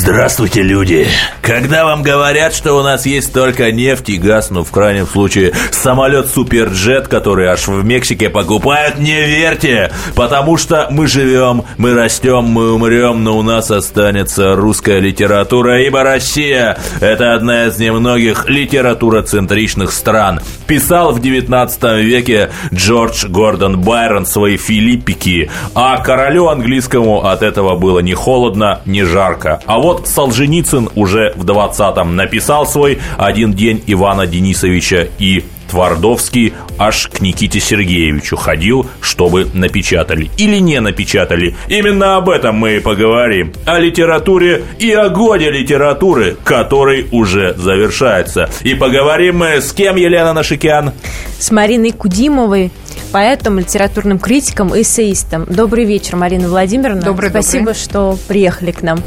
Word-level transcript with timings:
Здравствуйте, 0.00 0.62
люди! 0.62 1.08
Когда 1.42 1.84
вам 1.84 2.04
говорят, 2.04 2.54
что 2.54 2.74
у 2.74 2.84
нас 2.84 3.04
есть 3.04 3.32
только 3.32 3.72
нефть 3.72 4.10
и 4.10 4.16
газ, 4.16 4.50
ну, 4.50 4.62
в 4.62 4.70
крайнем 4.70 5.08
случае, 5.08 5.52
самолет 5.72 6.28
Суперджет, 6.28 7.08
который 7.08 7.48
аж 7.48 7.66
в 7.66 7.84
Мексике 7.84 8.30
покупают, 8.30 8.98
не 8.98 9.26
верьте! 9.26 9.90
Потому 10.14 10.56
что 10.56 10.86
мы 10.92 11.08
живем, 11.08 11.64
мы 11.78 11.94
растем, 11.94 12.44
мы 12.44 12.72
умрем, 12.74 13.24
но 13.24 13.36
у 13.36 13.42
нас 13.42 13.72
останется 13.72 14.54
русская 14.54 15.00
литература, 15.00 15.82
ибо 15.82 16.04
Россия– 16.04 16.78
это 17.00 17.34
одна 17.34 17.66
из 17.66 17.78
немногих 17.80 18.48
литературоцентричных 18.48 19.90
стран. 19.90 20.40
Писал 20.68 21.10
в 21.10 21.20
19 21.20 21.82
веке 22.04 22.50
Джордж 22.72 23.26
Гордон 23.26 23.80
Байрон 23.80 24.26
свои 24.26 24.58
филиппики, 24.58 25.50
а 25.74 25.98
королю 25.98 26.46
английскому 26.46 27.24
от 27.24 27.42
этого 27.42 27.76
было 27.76 27.98
ни 27.98 28.14
холодно, 28.14 28.80
ни 28.84 29.02
жарко. 29.02 29.60
А 29.66 29.78
вот 29.78 29.87
Солженицын 29.96 30.90
уже 30.94 31.32
в 31.36 31.44
20-м 31.44 32.16
написал 32.16 32.66
свой 32.66 32.98
«Один 33.16 33.52
день 33.52 33.82
Ивана 33.86 34.26
Денисовича» 34.26 35.08
и 35.18 35.44
Твардовский 35.70 36.54
аж 36.78 37.08
к 37.08 37.20
Никите 37.20 37.60
Сергеевичу 37.60 38.36
ходил, 38.36 38.86
чтобы 39.00 39.48
напечатали. 39.52 40.30
Или 40.36 40.58
не 40.58 40.80
напечатали. 40.80 41.54
Именно 41.68 42.16
об 42.16 42.30
этом 42.30 42.56
мы 42.56 42.76
и 42.76 42.80
поговорим. 42.80 43.52
О 43.66 43.78
литературе 43.78 44.64
и 44.78 44.90
о 44.92 45.08
годе 45.10 45.50
литературы, 45.50 46.36
который 46.44 47.06
уже 47.12 47.54
завершается. 47.54 48.48
И 48.62 48.74
поговорим 48.74 49.38
мы 49.38 49.60
с 49.60 49.72
кем, 49.72 49.96
Елена 49.96 50.32
Нашикян? 50.32 50.92
С 51.38 51.50
Мариной 51.50 51.92
Кудимовой, 51.92 52.70
поэтом, 53.12 53.58
литературным 53.58 54.18
критиком 54.18 54.74
и 54.74 54.82
эссеистом. 54.82 55.44
Добрый 55.48 55.84
вечер, 55.84 56.16
Марина 56.16 56.48
Владимировна. 56.48 57.02
Добрый, 57.02 57.30
Спасибо, 57.30 57.66
добрый. 57.66 57.80
что 57.82 58.18
приехали 58.26 58.70
к 58.72 58.82
нам. 58.82 59.00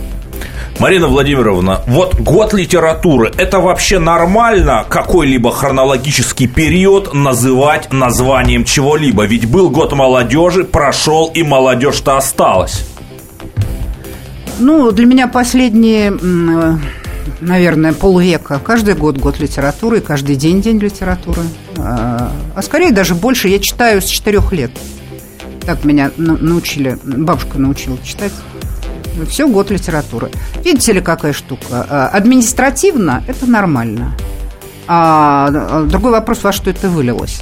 Марина 0.79 1.07
Владимировна, 1.07 1.81
вот 1.87 2.15
год 2.19 2.53
литературы, 2.53 3.31
это 3.37 3.59
вообще 3.59 3.99
нормально 3.99 4.83
какой-либо 4.89 5.51
хронологический 5.51 6.47
период 6.47 7.13
называть 7.13 7.93
названием 7.93 8.63
чего-либо? 8.63 9.25
Ведь 9.25 9.47
был 9.47 9.69
год 9.69 9.93
молодежи, 9.93 10.63
прошел, 10.63 11.29
и 11.33 11.43
молодежь-то 11.43 12.17
осталась. 12.17 12.83
Ну, 14.59 14.91
для 14.91 15.05
меня 15.05 15.27
последние, 15.27 16.13
наверное, 17.41 17.93
полвека. 17.93 18.59
Каждый 18.59 18.95
год 18.95 19.17
год 19.17 19.39
литературы, 19.39 20.01
каждый 20.01 20.35
день 20.35 20.61
день 20.61 20.79
литературы. 20.79 21.41
А 21.77 22.31
а 22.55 22.61
скорее 22.63 22.91
даже 22.91 23.13
больше. 23.15 23.47
Я 23.49 23.59
читаю 23.59 24.01
с 24.01 24.05
четырех 24.05 24.51
лет. 24.51 24.71
Так 25.65 25.83
меня 25.83 26.11
на- 26.17 26.37
научили, 26.37 26.97
бабушка 27.03 27.59
научила 27.59 27.97
читать. 28.03 28.31
Все 29.29 29.47
год 29.47 29.71
литературы. 29.71 30.31
Видите 30.63 30.93
ли, 30.93 31.01
какая 31.01 31.33
штука? 31.33 31.85
А, 31.89 32.07
Административно 32.13 33.23
это 33.27 33.45
нормально. 33.45 34.15
А 34.87 35.47
а 35.51 35.83
другой 35.83 36.11
вопрос, 36.11 36.43
во 36.43 36.51
что 36.51 36.69
это 36.69 36.89
вылилось. 36.89 37.41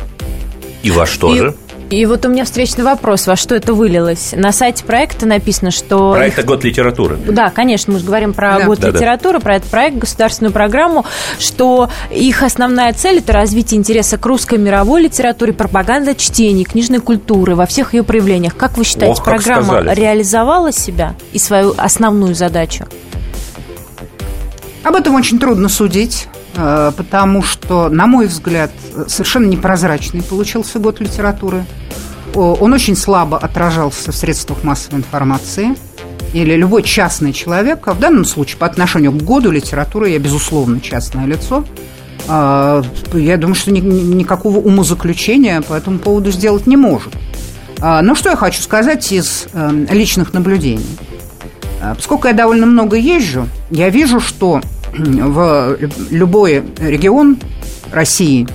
И 0.84 0.92
во 0.92 1.06
что 1.06 1.36
и, 1.36 1.40
же? 1.40 1.56
И 1.90 2.06
вот 2.06 2.26
у 2.26 2.30
меня 2.30 2.46
встречный 2.46 2.84
вопрос, 2.84 3.26
во 3.28 3.36
что 3.36 3.56
это 3.56 3.74
вылилось? 3.74 4.34
На 4.36 4.52
сайте 4.52 4.84
проекта 4.84 5.26
написано, 5.26 5.72
что... 5.72 6.14
Проект 6.14 6.44
«Год 6.46 6.64
литературы». 6.64 7.18
Да, 7.18 7.50
конечно, 7.50 7.94
мы 7.94 8.00
же 8.00 8.06
говорим 8.06 8.34
про 8.34 8.60
Да. 8.60 8.66
год 8.66 8.80
Да-да. 8.80 8.98
литературы, 8.98 9.40
про 9.40 9.56
этот 9.56 9.70
проект, 9.70 9.98
государственную 9.98 10.54
программу, 10.54 11.06
что 11.40 11.90
их 12.12 12.44
основная 12.44 12.94
цель– 12.94 13.18
это 13.20 13.34
развитие 13.34 13.80
интереса 13.80 14.18
к 14.18 14.26
русской 14.26 14.58
мировой 14.60 15.02
литературе, 15.04 15.54
пропаганда 15.54 16.16
чтений, 16.16 16.64
книжной 16.64 17.00
культуры 17.00 17.56
во 17.56 17.66
всех 17.66 17.94
ее 17.94 18.04
проявлениях. 18.04 18.56
Как 18.56 18.78
вы 18.78 18.84
считаете, 18.84 19.14
Ох, 19.20 19.24
как 19.24 19.36
программа 19.36 19.80
сказали. 19.82 19.96
реализовала 20.00 20.72
себя 20.72 21.16
и 21.34 21.40
свою 21.40 21.74
основную 21.78 22.36
задачу? 22.36 22.86
Об 24.84 24.96
этом 24.96 25.16
очень 25.16 25.40
трудно 25.40 25.70
судить, 25.70 26.28
потому 26.56 27.42
что, 27.44 27.90
на 27.90 28.08
мой 28.08 28.28
взгляд, 28.28 28.72
совершенно 29.08 29.46
непрозрачный 29.48 30.22
получился 30.24 30.80
год 30.80 31.00
литературы. 31.00 31.66
Он 32.34 32.74
очень 32.74 32.96
слабо 32.96 33.38
отражался 33.38 34.12
в 34.12 34.16
средствах 34.16 34.64
массовой 34.64 35.00
информации. 35.00 35.76
Или 36.34 36.54
любой 36.56 36.84
частный 36.84 37.34
человек, 37.34 37.88
а 37.88 37.94
в 37.94 38.00
данном 38.00 38.24
случае 38.24 38.58
по 38.58 38.68
отношению 38.68 39.12
к 39.14 39.16
году 39.24 39.50
литературы 39.50 40.10
я, 40.10 40.20
безусловно, 40.20 40.80
частное 40.80 41.26
лицо, 41.26 41.66
а, 42.28 42.84
я 43.14 43.36
думаю, 43.38 43.56
что 43.56 43.72
ни- 43.72 43.80
ни- 43.80 44.14
никакого 44.14 44.60
умозаключения 44.60 45.62
по 45.62 45.74
этому 45.74 45.98
поводу 45.98 46.30
сделать 46.32 46.68
не 46.68 46.78
может. 46.78 47.14
Но 47.80 48.14
что 48.14 48.30
я 48.30 48.36
хочу 48.36 48.62
сказать 48.62 49.10
из 49.12 49.48
э, 49.54 49.86
личных 49.90 50.34
наблюдений? 50.34 50.86
Поскольку 51.96 52.28
я 52.28 52.34
довольно 52.34 52.66
много 52.66 52.98
езжу, 52.98 53.48
я 53.72 53.90
вижу, 53.90 54.20
что 54.20 54.62
в 54.94 55.78
любой 56.10 56.64
регион 56.80 57.38
России 57.92 58.48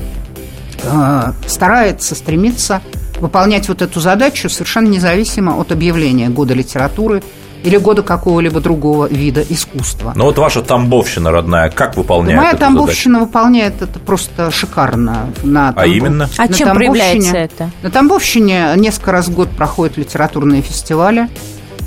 э, 0.83 1.33
старается, 1.47 2.15
стремится 2.15 2.83
выполнять 3.21 3.69
вот 3.69 3.83
эту 3.83 4.01
задачу 4.01 4.49
совершенно 4.49 4.89
независимо 4.89 5.59
от 5.59 5.73
объявления 5.73 6.29
года 6.29 6.55
литературы 6.55 7.23
или 7.65 7.79
года 7.79 8.03
какого-либо 8.03 8.61
другого 8.61 9.07
вида 9.07 9.43
искусства. 9.49 10.13
Ну 10.15 10.25
вот 10.25 10.37
ваша 10.37 10.61
Тамбовщина 10.61 11.31
родная, 11.31 11.71
как 11.71 11.97
выполняет 11.97 12.39
Моя 12.39 12.51
эту 12.51 12.61
Тамбовщина 12.61 13.21
выполняет 13.21 13.81
это 13.81 13.99
просто 13.99 14.51
шикарно. 14.51 15.33
На 15.43 15.73
А 15.75 15.87
именно? 15.87 16.29
А 16.37 16.47
на 16.47 16.53
чем 16.53 16.75
проявляется 16.75 17.37
это? 17.37 17.71
На 17.83 17.91
Тамбовщине 17.91 18.75
несколько 18.77 19.13
раз 19.13 19.29
в 19.29 19.35
год 19.35 19.49
проходят 19.51 19.97
литературные 19.97 20.61
фестивали. 20.61 21.29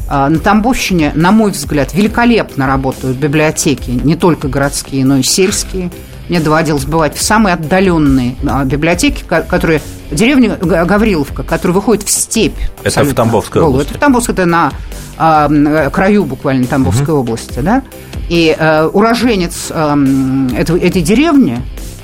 А, 0.08 0.30
На 0.30 0.40
Тамбовщине, 0.40 1.12
на 1.16 1.32
мой 1.32 1.52
взгляд, 1.52 1.94
великолепно 1.94 2.68
работают 2.68 3.18
библиотеки, 3.18 3.92
не 3.92 4.16
только 4.16 4.48
городские, 4.48 5.06
но 5.06 5.18
и 5.18 5.24
сельские. 5.24 5.92
Мне 6.30 6.40
доводилось 6.42 6.86
бывать 6.86 7.16
в 7.16 7.22
самые 7.22 7.54
отдаленные 7.54 8.36
а, 8.48 8.64
библиотеки, 8.66 9.24
ко- 9.24 9.42
которые... 9.44 9.82
Деревня 10.10 10.56
Гавриловка, 10.56 11.44
которая 11.44 11.76
выходит 11.76 12.04
в 12.08 12.10
степь. 12.10 12.56
в 12.82 12.86
абсолютно 12.86 13.16
Тамбовской 13.16 13.60
голую. 13.62 13.74
области? 13.76 13.90
Это 13.92 13.98
в 13.98 14.02
Тамбовской, 14.02 14.34
это 14.36 14.46
на 14.46 14.72
э, 15.20 15.90
краю 15.92 16.24
буквально 16.24 16.66
Тамбовской 16.66 17.14
области, 17.14 17.60
да? 17.60 17.84
И 18.30 18.56
э, 18.58 18.86
уроженец 18.86 19.68
эм, 19.70 20.48
этого- 20.56 20.78
этой 20.78 21.02
деревни 21.02 21.60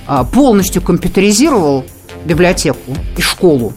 а, 0.06 0.26
полностью 0.26 0.82
компьютеризировал 0.82 1.86
библиотеку 2.26 2.94
и 3.18 3.22
школу. 3.22 3.72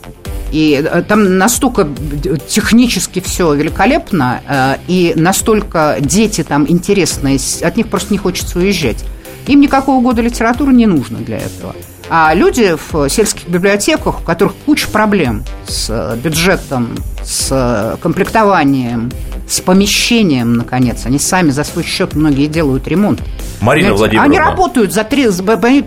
И 0.53 0.83
э, 0.85 1.03
там 1.03 1.39
настолько 1.39 1.85
д- 1.85 2.39
технически 2.49 3.21
все 3.21 3.53
великолепно, 3.55 4.41
э, 4.49 4.77
и 4.89 5.13
настолько 5.17 5.97
дети 6.01 6.45
там 6.45 6.67
интересные, 6.69 7.39
от 7.63 7.77
них 7.77 7.89
просто 7.89 8.13
не 8.13 8.19
хочется 8.19 8.59
уезжать. 8.59 9.05
Им 9.47 9.61
никакого 9.61 10.01
года 10.03 10.23
литературы 10.23 10.73
не 10.73 10.87
нужно 10.87 11.19
для 11.19 11.39
этого. 11.39 11.75
А 12.09 12.33
люди 12.35 12.77
в 12.91 13.09
сельских 13.09 13.49
библиотеках, 13.49 14.21
у 14.21 14.23
которых 14.23 14.55
куча 14.65 14.89
проблем 14.89 15.43
с 15.67 15.87
э, 15.91 16.17
бюджетом, 16.17 16.97
с 17.25 17.49
э, 17.51 17.97
комплектованием, 18.01 19.11
с 19.49 19.61
помещением, 19.61 20.55
наконец, 20.55 21.05
они 21.05 21.19
сами 21.19 21.51
за 21.51 21.65
свой 21.65 21.85
счет 21.85 22.15
многие 22.15 22.47
делают 22.47 22.87
ремонт. 22.87 23.21
Марина 23.61 23.89
Понимаете? 23.89 23.99
Владимировна. 23.99 24.29
Они 24.29 24.39
работают 24.39 24.93
за 24.93 25.03
три, 25.03 25.29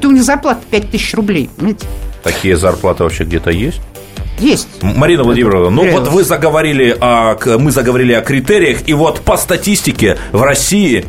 у 0.08 0.12
них 0.12 0.24
зарплата 0.24 0.62
5 0.70 0.92
тысяч 0.92 1.14
рублей. 1.14 1.50
понимаете? 1.56 1.88
Такие 2.24 2.58
зарплаты 2.58 3.04
вообще 3.04 3.24
где-то 3.24 3.52
есть? 3.52 3.80
Есть. 4.40 4.68
Марина 4.82 5.24
Владимировна, 5.24 5.70
ну 5.70 5.90
вот 5.92 6.08
вы 6.08 6.24
заговорили 6.24 6.96
о, 7.00 7.38
мы 7.58 7.72
заговорили 7.72 8.14
о 8.14 8.22
критериях, 8.22 8.88
и 8.88 8.94
вот 8.94 9.22
по 9.22 9.38
статистике 9.38 10.18
в 10.32 10.42
России 10.42 11.06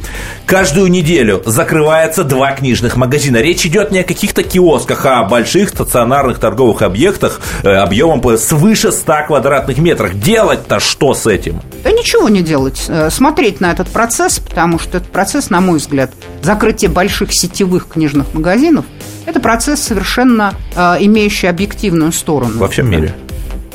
каждую 0.46 0.88
неделю 0.88 1.42
закрывается 1.46 2.24
два 2.24 2.52
книжных 2.52 2.96
магазина. 2.96 3.38
Речь 3.38 3.64
идет 3.66 3.90
не 3.90 4.00
о 4.00 4.04
каких-то 4.04 4.42
киосках, 4.42 5.06
а 5.06 5.20
о 5.20 5.24
больших 5.28 5.68
стационарных 5.70 6.38
торговых 6.38 6.82
объектах 6.82 7.40
э, 7.62 7.68
объемом 7.68 8.36
свыше 8.38 8.92
100 8.92 9.12
квадратных 9.28 9.78
метров. 9.78 10.18
Делать-то 10.18 10.80
что 10.80 11.14
с 11.14 11.26
этим? 11.26 11.60
Да 11.84 11.90
ничего 11.92 12.28
не 12.28 12.42
делать. 12.42 12.84
Э, 12.88 13.10
Смотреть 13.10 13.60
на 13.60 13.70
этот 13.72 13.88
процесс, 13.88 14.38
потому 14.38 14.78
что 14.78 14.98
этот 14.98 15.10
процесс, 15.10 15.50
на 15.50 15.60
мой 15.60 15.78
взгляд, 15.78 16.10
закрытие 16.42 16.90
больших 16.90 17.32
сетевых 17.32 17.88
книжных 17.88 18.34
магазинов, 18.34 18.84
это 19.26 19.40
процесс 19.40 19.80
совершенно 19.80 20.54
э, 20.74 20.96
имеющий 21.00 21.46
объективную 21.46 22.12
сторону. 22.12 22.58
Во 22.58 22.68
всем 22.68 22.90
мире. 22.90 23.14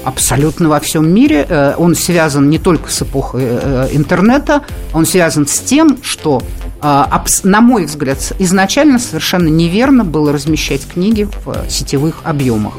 Абсолютно 0.03 0.69
во 0.69 0.79
всем 0.79 1.09
мире. 1.09 1.45
Э, 1.49 1.73
Он 1.77 1.95
связан 1.95 2.49
не 2.49 2.59
только 2.59 2.91
с 2.91 3.01
эпохой 3.01 3.43
э, 3.45 3.87
интернета, 3.91 4.61
он 4.93 5.05
связан 5.05 5.47
с 5.47 5.59
тем, 5.59 5.97
что, 6.03 6.41
э, 6.81 7.03
на 7.43 7.61
мой 7.61 7.85
взгляд, 7.85 8.33
изначально 8.39 8.99
совершенно 8.99 9.47
неверно 9.47 10.03
было 10.03 10.31
размещать 10.31 10.81
книги 10.87 11.23
в 11.45 11.49
э, 11.49 11.69
сетевых 11.69 12.21
объемах. 12.23 12.73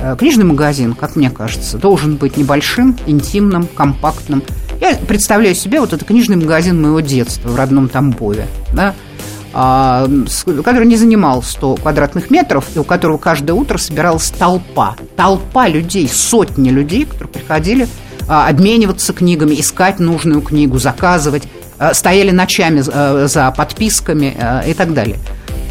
Э, 0.00 0.16
Книжный 0.18 0.44
магазин, 0.44 0.94
как 0.94 1.16
мне 1.16 1.30
кажется, 1.30 1.76
должен 1.78 2.16
быть 2.16 2.36
небольшим, 2.36 2.96
интимным, 3.06 3.66
компактным. 3.66 4.42
Я 4.80 4.94
представляю 4.94 5.54
себе 5.54 5.80
вот 5.80 5.92
это 5.94 6.04
книжный 6.04 6.36
магазин 6.36 6.80
моего 6.80 7.00
детства 7.00 7.48
в 7.48 7.56
родном 7.56 7.88
Тамбове. 7.88 8.46
Да? 8.74 8.94
А, 9.58 10.06
который 10.62 10.86
не 10.86 10.96
занимал 10.96 11.42
100 11.42 11.76
квадратных 11.76 12.30
метров, 12.30 12.66
и 12.74 12.78
у 12.78 12.84
которого 12.84 13.16
каждое 13.16 13.54
утро 13.54 13.78
собиралась 13.78 14.30
толпа. 14.30 14.96
Толпа 15.16 15.66
людей, 15.66 16.10
сотни 16.12 16.68
людей, 16.68 17.06
которые 17.06 17.28
приходили 17.28 17.88
а, 18.28 18.48
обмениваться 18.48 19.14
книгами, 19.14 19.58
искать 19.58 19.98
нужную 19.98 20.42
книгу, 20.42 20.78
заказывать, 20.78 21.44
а, 21.78 21.94
стояли 21.94 22.32
ночами 22.32 22.80
за 22.80 23.50
подписками 23.56 24.36
и 24.66 24.74
так 24.74 24.92
далее. 24.92 25.16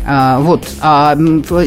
А, 0.07 0.39
Вот. 0.39 0.67
А 0.81 1.15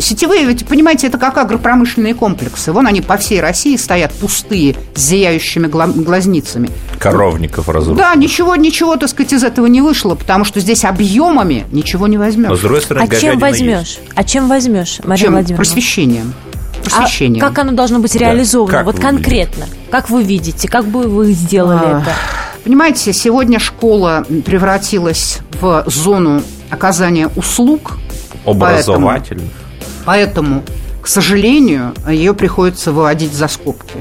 сетевые, 0.01 0.45
ведь, 0.45 0.67
понимаете, 0.67 1.09
это 1.09 1.19
как 1.19 1.37
агропромышленные 1.39 2.15
комплексы. 2.15 2.73
Вон 2.73 2.87
они 2.87 3.01
по 3.01 3.17
всей 3.17 3.41
России 3.41 3.77
стоят 3.77 4.13
пустые, 4.13 4.77
с 4.95 5.01
зияющими 5.01 5.67
гла- 5.67 5.89
глазницами. 5.89 6.71
Коровников 7.01 7.69
разрушил. 7.69 7.97
Да, 7.97 8.15
ничего, 8.15 8.55
ничего, 8.57 8.97
так 8.97 9.09
сказать, 9.09 9.33
из 9.33 9.43
этого 9.45 9.67
не 9.67 9.81
вышло, 9.81 10.15
потому 10.15 10.45
что 10.45 10.61
здесь 10.61 10.85
объемами 10.85 11.67
ничего 11.73 12.07
не 12.07 12.17
Но 12.17 12.25
возьмешь. 12.25 12.59
с 12.59 12.61
другой 12.61 12.81
стороны, 12.83 13.09
А 13.11 13.17
чем 13.17 13.39
возьмешь? 13.39 13.79
есть. 13.79 14.01
А 14.15 14.25
чем 14.25 14.49
возьмешь, 14.49 15.01
Мария 15.05 15.25
Чем? 15.25 15.33
Владимировна? 15.33 15.57
Просвещением. 15.65 16.33
А 16.87 16.91
Просвещением. 16.91 17.41
как 17.41 17.59
оно 17.59 17.73
должно 17.73 17.99
быть 17.99 18.15
реализовано? 18.15 18.71
как 18.73 18.87
вот 18.87 18.95
вы 18.97 19.01
конкретно. 19.03 19.67
Как 19.91 20.11
вы 20.11 20.23
видите? 20.23 20.69
Как 20.69 20.85
бы 20.87 21.03
вы 21.09 21.33
сделали 21.33 21.81
А, 21.85 22.01
это? 22.03 22.13
Понимаете, 22.65 23.13
сегодня 23.13 23.59
школа 23.59 24.25
превратилась 24.47 25.39
в 25.61 25.85
зону 25.87 26.43
оказания 26.71 27.29
услуг, 27.37 27.93
Образовательных. 28.51 29.51
Поэтому, 30.05 30.63
к 31.03 31.07
сожалению, 31.07 31.95
ее 32.09 32.35
приходится 32.35 32.93
выводить 32.93 33.33
за 33.33 33.49
скобки. 33.49 33.97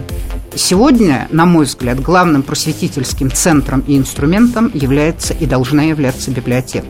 Сегодня, 0.55 1.27
на 1.31 1.45
мой 1.45 1.65
взгляд, 1.65 2.01
главным 2.01 2.41
просветительским 2.41 3.31
центром 3.31 3.83
и 3.87 3.97
инструментом 3.97 4.71
является 4.73 5.33
и 5.33 5.45
должна 5.45 5.83
являться 5.83 6.31
библиотека. 6.31 6.87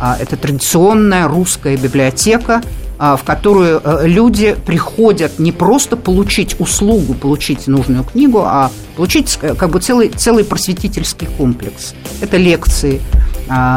А, 0.00 0.16
Это 0.18 0.36
традиционная 0.36 1.28
русская 1.28 1.76
библиотека, 1.76 2.60
а, 2.98 3.16
в 3.16 3.22
которую 3.22 3.80
э, 3.82 4.06
люди 4.06 4.56
приходят 4.66 5.38
не 5.38 5.52
просто 5.52 5.96
получить 5.96 6.58
услугу, 6.60 7.14
получить 7.14 7.68
нужную 7.68 8.04
книгу, 8.04 8.42
а 8.44 8.70
получить 8.96 9.38
э, 9.42 9.54
как 9.54 9.70
бы 9.70 9.80
целый, 9.80 10.08
целый 10.08 10.44
просветительский 10.44 11.28
комплекс. 11.38 11.94
Это 12.20 12.36
лекции, 12.36 13.00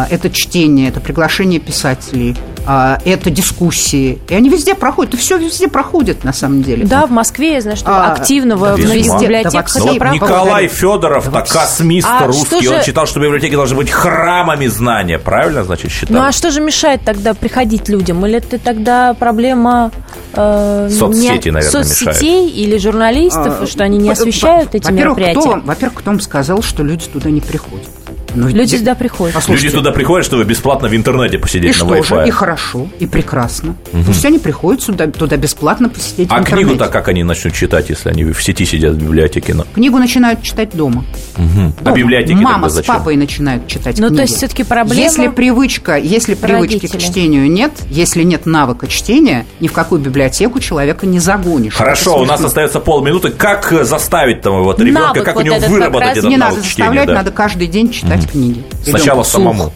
это 0.10 0.30
чтение, 0.30 0.90
это 0.90 1.00
приглашение 1.00 1.60
писателей, 1.60 2.36
а, 2.68 3.00
это 3.06 3.30
дискуссии. 3.30 4.20
И 4.30 4.34
они 4.34 4.50
везде 4.50 4.74
проходят, 4.76 5.14
и 5.14 5.18
все 5.18 5.38
везде 5.38 5.68
проходит 5.68 6.24
на 6.24 6.34
самом 6.34 6.64
деле. 6.64 6.86
Да, 6.86 7.06
в 7.06 7.12
Москве 7.12 7.54
я 7.54 7.62
знаю, 7.62 7.78
что 7.78 7.90
А, 7.90 8.14
активно 8.14 8.56
в 8.58 8.62
да, 8.62 8.76
в 8.76 8.80
библиотеках 8.80 9.74
Да, 9.74 9.80
во 9.82 9.94
вот. 9.94 10.14
Николай 10.14 10.68
Федоров, 10.68 11.30
так 11.32 11.48
космист 11.48 12.08
А 12.10 12.28
русский, 12.28 12.62
что 12.62 12.74
он 12.74 12.80
же- 12.80 12.84
считал, 12.86 13.06
что 13.06 13.20
библиотеки 13.20 13.56
должны 13.56 13.76
быть 13.78 13.90
храмами 13.92 14.68
знания. 14.68 15.20
Правильно, 15.20 15.64
значит, 15.64 15.92
считал? 15.92 16.18
Ну 16.18 16.24
а 16.24 16.32
что 16.32 16.52
же 16.52 16.62
мешает 16.62 17.02
тогда 17.06 17.34
приходить 17.34 17.90
людям? 17.90 18.26
Или 18.26 18.38
это 18.38 18.58
тогда 18.60 19.14
проблема 19.14 19.92
э, 20.34 20.90
Соцсети, 20.92 21.48
не- 21.48 21.52
наверное, 21.52 21.84
соцсетей 21.84 22.50
или 22.50 22.78
журналистов, 22.78 23.62
А, 23.62 23.68
что 23.68 23.84
они 23.84 23.98
не 23.98 24.08
во- 24.10 24.14
освещают 24.14 24.74
эти 24.76 24.86
во-первых, 24.86 25.18
мероприятия? 25.18 25.40
Кто, 25.40 25.50
вам- 25.50 25.62
во-первых, 25.66 26.00
кто 26.00 26.12
вам 26.12 26.20
сказал, 26.20 26.62
что 26.62 26.84
люди 26.84 27.06
туда 27.06 27.30
не 27.30 27.42
приходят? 27.42 27.88
Ну, 28.36 28.48
Люди 28.50 28.76
сюда 28.76 28.96
приходят. 28.96 29.34
Послушайте, 29.36 29.68
Люди 29.68 29.78
туда 29.78 29.92
приходят, 29.92 30.26
чтобы 30.26 30.44
бесплатно 30.44 30.88
в 30.88 30.96
интернете 30.96 31.38
посидеть 31.38 31.76
И 31.76 31.84
на 31.84 32.02
что 32.02 32.04
же, 32.04 32.28
и 32.28 32.32
хорошо, 32.32 32.88
и 33.00 33.06
прекрасно. 33.08 33.76
Пусть 34.06 34.26
они 34.26 34.40
приходят 34.40 34.82
сюда, 34.82 35.08
туда 35.08 35.38
бесплатно 35.38 35.90
посидеть 35.90 36.30
в 36.30 36.34
А 36.34 36.40
интернете. 36.40 36.66
книгу-то 36.68 36.88
как 36.90 37.08
они 37.08 37.24
начнут 37.24 37.54
читать, 37.54 37.90
если 37.90 38.10
они 38.10 38.24
в 38.26 38.42
сети 38.44 38.66
сидят 38.66 38.94
в 38.96 38.98
библиотеке? 39.02 39.54
Ну, 39.54 39.64
Книгу 39.74 39.98
начинают 39.98 40.42
читать 40.44 40.70
дома. 40.74 41.04
А 41.38 41.42
Дома. 41.84 41.96
библиотеки 41.96 42.34
Мама 42.38 42.68
тогда 42.70 42.84
с 42.84 42.86
папой 42.86 43.16
начинают 43.18 43.68
читать 43.68 43.98
Ну, 44.00 44.08
то 44.08 44.16
книги. 44.16 44.22
есть 44.22 44.38
все-таки 44.38 44.64
проблема... 44.64 45.02
Если 45.02 45.28
привычка, 45.28 45.98
если 45.98 46.34
привычки 46.36 46.80
к 46.88 46.94
родителей. 46.94 47.00
чтению 47.02 47.52
нет, 47.52 47.72
если 47.90 48.24
нет 48.24 48.46
навыка 48.46 48.88
чтения, 48.88 49.46
ни 49.60 49.68
в 49.68 49.74
какую 49.74 50.02
библиотеку 50.02 50.60
человека 50.60 51.06
не 51.06 51.20
загонишь. 51.20 51.74
Хорошо, 51.76 52.20
у 52.22 52.26
нас 52.26 52.44
остается 52.44 52.80
полминуты. 52.80 53.30
Как 53.32 53.72
э, 53.72 53.84
заставить 53.84 54.42
там 54.42 54.64
вот 54.64 54.80
ребенка, 54.80 55.02
Навык 55.08 55.24
как 55.26 55.36
у 55.36 55.40
вот 55.40 55.46
него 55.46 55.56
этот 55.56 55.68
как 55.70 55.74
выработать 55.74 56.08
раз 56.10 56.18
этот 56.18 56.30
Не 56.30 56.38
навык 56.38 56.56
надо 56.58 56.68
чтения? 56.68 56.86
заставлять, 56.88 57.08
да? 57.08 57.14
надо 57.16 57.32
каждый 57.32 57.68
день 57.68 57.92
читать 57.92 58.25
книги. 58.26 58.64
Сначала 58.84 59.24
вслух. 59.24 59.44
самому. 59.44 59.72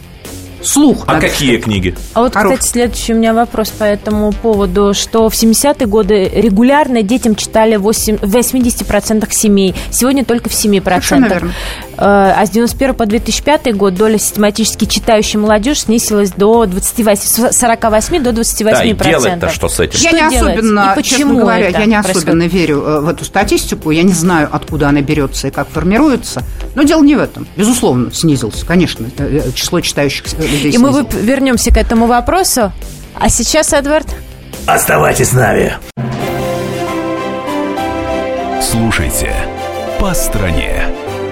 Слух. 0.62 1.04
А 1.06 1.14
надо 1.14 1.28
какие 1.28 1.56
книги? 1.56 1.94
А 2.12 2.20
вот, 2.20 2.34
Хорош. 2.34 2.52
кстати, 2.58 2.70
следующий 2.70 3.14
у 3.14 3.16
меня 3.16 3.32
вопрос 3.32 3.70
по 3.70 3.84
этому 3.84 4.32
поводу, 4.32 4.92
что 4.94 5.28
в 5.28 5.32
70-е 5.32 5.86
годы 5.86 6.28
регулярно 6.28 7.02
детям 7.02 7.34
читали 7.34 7.76
8, 7.76 8.18
в 8.18 8.36
80% 8.36 9.26
семей, 9.32 9.74
сегодня 9.90 10.24
только 10.24 10.50
в 10.50 10.52
7%. 10.52 10.82
Совершенно 10.82 11.26
верно. 11.26 11.52
Э, 12.00 12.32
А 12.36 12.46
с 12.46 12.50
91 12.50 12.94
по 12.94 13.04
2005 13.06 13.74
год 13.76 13.94
доля 13.94 14.18
систематически 14.18 14.86
читающей 14.86 15.38
молодежи 15.38 15.80
снизилась 15.80 16.30
до 16.32 16.64
28, 16.66 17.52
с 17.52 17.58
48 17.58 18.22
до 18.22 18.30
28%. 18.30 18.64
Да, 18.72 18.82
и 18.84 18.94
делать-то 18.94 19.48
что 19.50 19.68
с 19.68 19.80
этим? 19.80 20.00
Я 20.00 20.08
Что 20.10 20.18
не 20.24 20.30
делать? 20.30 20.54
особенно, 20.58 20.90
И 20.92 20.94
почему 20.94 21.18
честно 21.32 21.40
говоря, 21.40 21.68
это 21.68 21.80
я 21.80 21.86
не 21.86 21.92
происходит? 22.02 22.16
особенно 22.28 22.42
верю 22.48 22.82
э, 22.82 23.00
в 23.00 23.08
эту 23.08 23.24
статистику. 23.26 23.90
Я 23.90 24.02
не 24.02 24.12
знаю, 24.14 24.48
откуда 24.50 24.88
она 24.88 25.02
берется 25.02 25.48
и 25.48 25.50
как 25.50 25.68
формируется. 25.68 26.42
Но 26.74 26.82
дело 26.84 27.02
не 27.02 27.16
в 27.16 27.20
этом. 27.20 27.46
Безусловно, 27.56 28.10
снизился, 28.12 28.64
конечно, 28.64 29.06
э, 29.18 29.50
число 29.54 29.80
читающих 29.80 30.24
людей 30.38 30.72
И 30.72 30.78
мы 30.78 30.90
снизилось. 30.92 31.12
вы- 31.14 31.20
вернемся 31.20 31.70
к 31.70 31.76
этому 31.76 32.06
вопросу. 32.06 32.72
А 33.14 33.28
сейчас, 33.28 33.72
Эдвард, 33.74 34.06
Оставайтесь 34.66 35.28
с 35.30 35.32
нами. 35.32 35.74
Слушайте 38.62 39.34
«По 39.98 40.14
стране». 40.14 40.84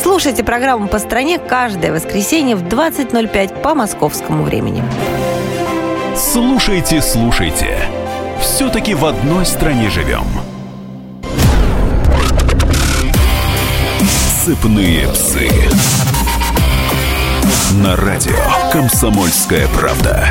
Слушайте 0.00 0.44
программу 0.44 0.88
«По 0.88 0.98
стране» 0.98 1.38
каждое 1.38 1.92
воскресенье 1.92 2.54
в 2.56 2.62
20.05 2.62 3.62
по 3.62 3.74
московскому 3.74 4.44
времени. 4.44 4.82
Слушайте, 6.14 7.00
слушайте. 7.00 7.78
Все-таки 8.40 8.94
в 8.94 9.04
одной 9.04 9.46
стране 9.46 9.90
живем. 9.90 10.26
Сыпные 14.44 15.08
псы. 15.08 15.50
На 17.82 17.96
радио 17.96 18.36
«Комсомольская 18.72 19.66
правда». 19.68 20.28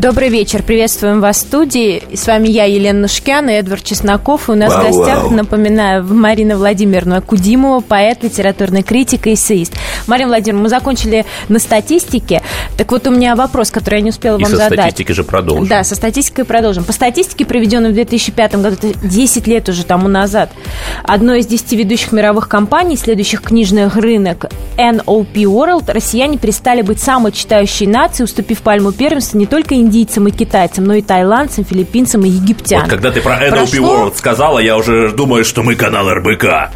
Добрый 0.00 0.30
вечер, 0.30 0.62
приветствуем 0.62 1.20
вас 1.20 1.36
в 1.36 1.40
студии. 1.40 2.02
С 2.14 2.26
вами 2.26 2.48
я, 2.48 2.64
Елена 2.64 3.00
Нушкян 3.00 3.50
и 3.50 3.52
Эдвард 3.52 3.84
Чесноков. 3.84 4.48
И 4.48 4.52
у 4.52 4.54
нас 4.54 4.72
в 4.72 4.76
Вау, 4.76 4.86
гостях, 4.86 5.24
вау. 5.24 5.30
напоминаю, 5.30 6.02
Марина 6.04 6.56
Владимировна 6.56 7.20
Кудимова, 7.20 7.80
поэт, 7.80 8.22
литературный 8.22 8.82
критик 8.82 9.26
и 9.26 9.34
эссеист. 9.34 9.74
Марина 10.06 10.28
Владимировна, 10.28 10.62
мы 10.62 10.68
закончили 10.70 11.26
на 11.50 11.58
статистике. 11.58 12.40
Так 12.78 12.90
вот, 12.92 13.06
у 13.08 13.10
меня 13.10 13.36
вопрос, 13.36 13.70
который 13.70 13.96
я 13.96 14.00
не 14.00 14.08
успела 14.08 14.38
И 14.38 14.42
вам 14.42 14.50
со 14.50 14.56
задать. 14.56 14.78
статистики 14.80 15.12
же 15.12 15.22
продолжим. 15.22 15.66
Да, 15.66 15.84
со 15.84 15.94
статистикой 15.94 16.46
продолжим. 16.46 16.84
По 16.84 16.94
статистике, 16.94 17.44
проведенной 17.44 17.90
в 17.90 17.94
2005 17.94 18.54
году, 18.54 18.76
это 18.82 19.06
10 19.06 19.46
лет 19.46 19.68
уже 19.68 19.84
тому 19.84 20.08
назад, 20.08 20.50
одной 21.02 21.40
из 21.40 21.46
10 21.46 21.72
ведущих 21.72 22.12
мировых 22.12 22.48
компаний, 22.48 22.96
следующих 22.96 23.42
книжных 23.42 23.96
рынок 23.96 24.46
NOP 24.78 25.34
World, 25.34 25.92
россияне 25.92 26.38
перестали 26.38 26.80
быть 26.80 27.00
самой 27.00 27.32
читающей 27.32 27.86
нацией, 27.86 28.24
уступив 28.24 28.62
пальму 28.62 28.92
первенства 28.92 29.36
не 29.36 29.44
только 29.44 29.74
индийцам 29.90 30.28
и 30.28 30.30
китайцам, 30.30 30.84
но 30.84 30.94
и 30.94 31.02
тайландцам, 31.02 31.64
филиппинцам 31.64 32.24
и 32.24 32.28
египтянам. 32.28 32.84
Вот 32.84 32.90
когда 32.90 33.10
ты 33.10 33.20
про 33.20 33.34
NLP 33.48 33.52
Прошло- 33.64 34.06
World 34.10 34.16
сказала, 34.16 34.60
я 34.60 34.76
уже 34.76 35.10
думаю, 35.10 35.44
что 35.44 35.62
мы 35.64 35.74
канал 35.74 36.08
РБК. 36.08 36.70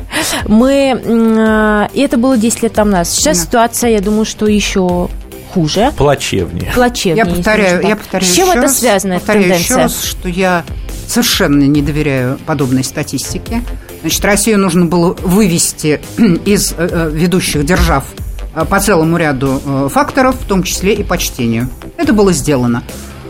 Мы... 0.48 1.00
а, 1.38 1.88
И 1.92 2.00
это 2.00 2.16
было 2.16 2.36
10 2.36 2.62
лет 2.64 2.72
тому 2.72 2.90
назад. 2.90 3.06
Сейчас 3.14 3.38
Да. 3.38 3.44
ситуация, 3.44 3.90
я 3.90 4.00
думаю, 4.00 4.24
что 4.24 4.46
еще 4.46 5.08
хуже. 5.52 5.92
Плачевнее. 5.96 6.72
Плачевнее. 6.74 7.24
Я 7.24 7.32
повторяю, 7.32 7.86
я 7.86 7.94
повторяю 7.96 8.30
С 8.32 8.34
чем 8.34 8.46
еще 8.48 8.58
это 8.58 8.62
раз, 8.66 8.78
связано, 8.80 9.12
эта 9.14 9.20
повторяю 9.26 9.44
еще 9.54 9.68
тенденция? 9.68 9.82
раз, 9.84 10.02
что 10.04 10.28
я 10.28 10.64
совершенно 11.06 11.62
не 11.62 11.80
доверяю 11.82 12.38
подобной 12.44 12.82
статистике. 12.82 13.62
Значит, 14.00 14.24
Россию 14.24 14.58
нужно 14.58 14.86
было 14.86 15.14
вывести 15.22 16.00
из 16.44 16.72
э, 16.72 16.88
э, 16.90 17.10
ведущих 17.12 17.64
держав 17.64 18.04
э, 18.18 18.33
по 18.68 18.80
целому 18.80 19.16
ряду 19.16 19.60
э, 19.64 19.88
факторов, 19.90 20.36
в 20.40 20.44
том 20.46 20.62
числе 20.62 20.94
и 20.94 21.02
по 21.02 21.18
чтению. 21.18 21.68
Это 21.96 22.12
было 22.12 22.32
сделано. 22.32 22.82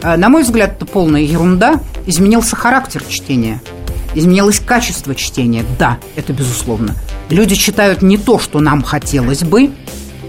Э, 0.03 0.17
На 0.17 0.29
мой 0.29 0.43
взгляд, 0.43 0.73
это 0.77 0.87
полная 0.87 1.23
ерунда. 1.23 1.81
Изменился 2.07 2.57
характер 2.57 3.03
чтения. 3.09 3.63
Изменилось 4.15 4.61
качество 4.61 5.15
чтения. 5.15 5.65
Да, 5.79 5.99
это 6.17 6.33
безусловно. 6.33 6.95
Люди 7.31 7.55
читают 7.57 8.03
не 8.03 8.17
то, 8.19 8.39
что 8.39 8.61
нам 8.61 8.83
хотелось 8.83 9.43
бы, 9.43 9.71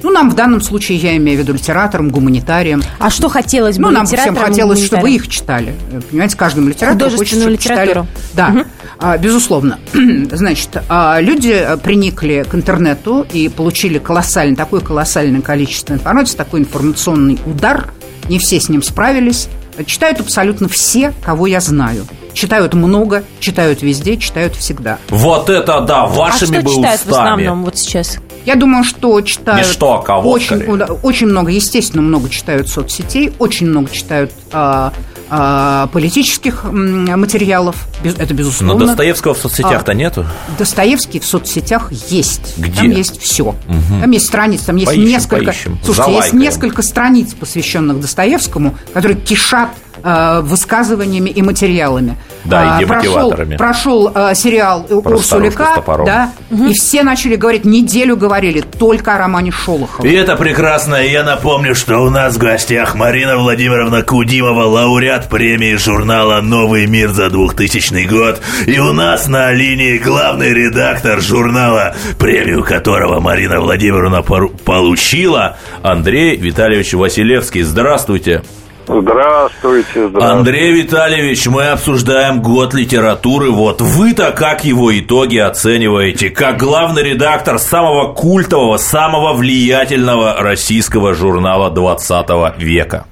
Ну, 0.06 0.12
нам 0.12 0.30
в 0.30 0.36
данном 0.36 0.62
случае, 0.62 1.00
я 1.00 1.18
имею 1.18 1.40
в 1.40 1.42
виду 1.42 1.54
литераторам, 1.54 2.10
гуманитариям. 2.10 2.84
А 3.00 3.10
что 3.10 3.28
хотелось 3.28 3.78
бы 3.78 3.82
Ну, 3.86 3.90
нам 3.90 4.06
всем 4.06 4.36
хотелось, 4.36 4.86
чтобы 4.86 5.10
их 5.10 5.28
читали. 5.28 5.74
Понимаете, 6.12 6.38
каждому 6.38 6.70
литератору 6.70 7.10
хочется, 7.10 7.40
чтобы 7.40 7.54
литературу. 7.54 8.08
читали. 8.32 8.56
Да, 8.56 8.66
а, 9.00 9.18
безусловно. 9.18 9.80
Значит, 10.32 10.70
а, 10.90 11.20
люди 11.20 11.68
приникли 11.82 12.46
к 12.48 12.54
интернету 12.54 13.26
и 13.34 13.50
получили 13.50 13.98
колоссальное, 13.98 14.56
такое 14.56 14.82
колоссальное 14.82 15.42
количество 15.42 15.96
информации, 15.96 16.38
такой 16.38 16.60
информационный 16.60 17.40
удар. 17.48 17.92
Не 18.30 18.38
все 18.38 18.60
с 18.60 18.70
ним 18.70 18.84
справились. 18.84 19.48
Читают 19.88 20.20
абсолютно 20.20 20.70
все, 20.70 21.14
кого 21.24 21.48
я 21.48 21.60
знаю. 21.60 22.06
Читают 22.34 22.76
много, 22.76 23.24
читают 23.40 23.82
везде, 23.82 24.18
читают 24.18 24.56
всегда. 24.56 25.00
Вот 25.10 25.50
это 25.50 25.82
да, 25.82 26.04
А 26.04 26.06
вашими 26.06 26.60
что 26.60 26.62
бы 26.62 26.76
читают 26.76 27.02
в 27.02 27.08
устами. 27.08 27.28
основном 27.32 27.66
вот 27.66 27.78
сейчас? 27.80 28.20
Я 28.46 28.56
думаю, 28.56 28.84
что 28.84 29.20
читают... 29.22 29.66
Не 29.68 29.72
что, 29.74 29.94
а 29.96 30.04
кого, 30.04 30.32
очень, 30.32 30.58
скорее. 30.58 30.86
очень 31.02 31.28
много, 31.28 31.52
естественно, 31.52 32.02
много 32.02 32.30
читают 32.30 32.70
соцсетей, 32.70 33.34
очень 33.40 33.68
много 33.68 33.90
читают 33.90 34.32
а, 34.52 34.94
а, 35.30 35.88
политических 35.88 36.64
материалов. 36.72 37.88
Это 38.04 38.28
Но 38.30 38.36
безусловно. 38.36 38.86
Достоевского 38.86 39.34
в 39.34 39.38
соцсетях-то 39.40 39.92
А. 39.92 39.96
нету. 39.96 40.26
Достоевский 40.60 41.20
в 41.20 41.26
соцсетях 41.26 41.92
есть. 42.10 42.56
Где? 42.58 42.78
Там 42.82 42.92
есть 42.92 43.20
все. 43.22 43.56
Там 44.02 44.12
есть 44.12 44.28
страницы, 44.28 44.68
там 44.68 44.76
есть 44.76 44.88
Поищем, 44.88 45.08
несколько. 45.10 45.46
поищем. 45.46 45.80
Слушайте, 45.84 46.12
есть 46.12 46.32
Залайкаем. 46.32 46.42
несколько 46.42 46.82
страниц, 46.84 47.34
посвященных 47.34 48.00
Достоевскому, 48.00 48.78
которые 48.94 49.20
кишат 49.20 49.70
э, 50.06 50.42
высказываниями 50.42 51.30
и 51.30 51.42
материалами. 51.42 52.16
Да, 52.46 52.80
и 52.80 52.86
прошел, 52.86 53.12
демотиваторами. 53.14 53.58
прошел 53.58 54.12
э, 54.14 54.36
сериал 54.36 54.84
Про 54.84 54.96
Урсули 55.16 55.50
старушку 55.50 55.64
с 55.64 55.68
К, 55.68 55.76
топором. 55.76 56.06
да, 56.06 56.32
и 56.52 56.74
все 56.74 57.04
начали 57.04 57.36
говорить, 57.36 57.66
неделю 57.66 58.16
говорили 58.16 58.62
только 58.62 59.16
о 59.16 59.18
романе 59.18 59.52
Шолохова. 59.52 60.06
И 60.06 60.14
это 60.14 60.36
прекрасно. 60.36 60.96
И 60.96 61.12
Я 61.12 61.24
напомню, 61.24 61.74
что 61.74 62.00
у 62.00 62.10
нас 62.10 62.36
в 62.36 62.38
гостях 62.38 62.94
Марина 62.96 63.38
Владимировна 63.38 64.04
Кудимова, 64.04 64.64
лауреат 64.66 65.28
премии 65.28 65.76
журнала 65.76 66.40
«Новый 66.42 66.86
мир» 66.86 67.10
за 67.12 67.30
2000 67.30 68.06
год. 68.08 68.42
И 68.68 68.78
у 68.80 68.94
нас 68.94 69.28
на 69.28 69.52
линии 69.52 69.98
главный 69.98 70.54
редактор 70.54 71.20
журнала, 71.22 71.96
премию 72.20 72.64
которого 72.64 73.20
Марина 73.20 73.60
Владимировна 73.60 74.22
получила, 74.22 75.58
Андрей 75.82 76.36
Витальевич 76.36 76.94
Василевский. 76.94 77.62
Здравствуйте. 77.64 77.96
Здравствуйте, 77.96 78.65
здравствуйте. 78.88 80.10
Андрей 80.20 80.72
Витальевич, 80.82 81.48
мы 81.48 81.68
обсуждаем 81.68 82.42
год 82.42 82.74
литературы. 82.74 83.52
Вот 83.52 83.82
вы-то 83.82 84.32
как 84.32 84.66
его 84.66 84.98
итоги 84.98 85.38
оцениваете? 85.38 86.30
Как 86.30 86.58
главный 86.58 87.04
редактор 87.04 87.60
самого 87.60 88.14
культового, 88.14 88.78
самого 88.78 89.34
влиятельного 89.34 90.36
российского 90.40 91.14
журнала 91.14 91.70
20 91.72 92.58
века. 92.58 93.06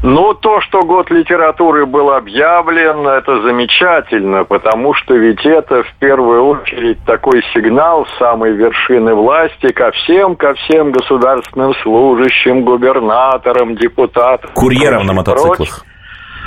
Ну, 0.00 0.32
то, 0.32 0.60
что 0.60 0.82
год 0.82 1.10
литературы 1.10 1.84
был 1.84 2.12
объявлен, 2.12 3.06
это 3.08 3.42
замечательно, 3.42 4.44
потому 4.44 4.94
что 4.94 5.14
ведь 5.14 5.44
это 5.44 5.82
в 5.82 5.92
первую 5.98 6.44
очередь 6.44 7.04
такой 7.04 7.42
сигнал 7.52 8.06
с 8.06 8.18
самой 8.18 8.52
вершины 8.52 9.12
власти 9.14 9.72
ко 9.72 9.90
всем, 9.90 10.36
ко 10.36 10.54
всем 10.54 10.92
государственным 10.92 11.74
служащим, 11.82 12.64
губернаторам, 12.64 13.74
депутатам. 13.74 14.52
Курьерам 14.54 15.04
на 15.04 15.14
мотоциклах. 15.14 15.84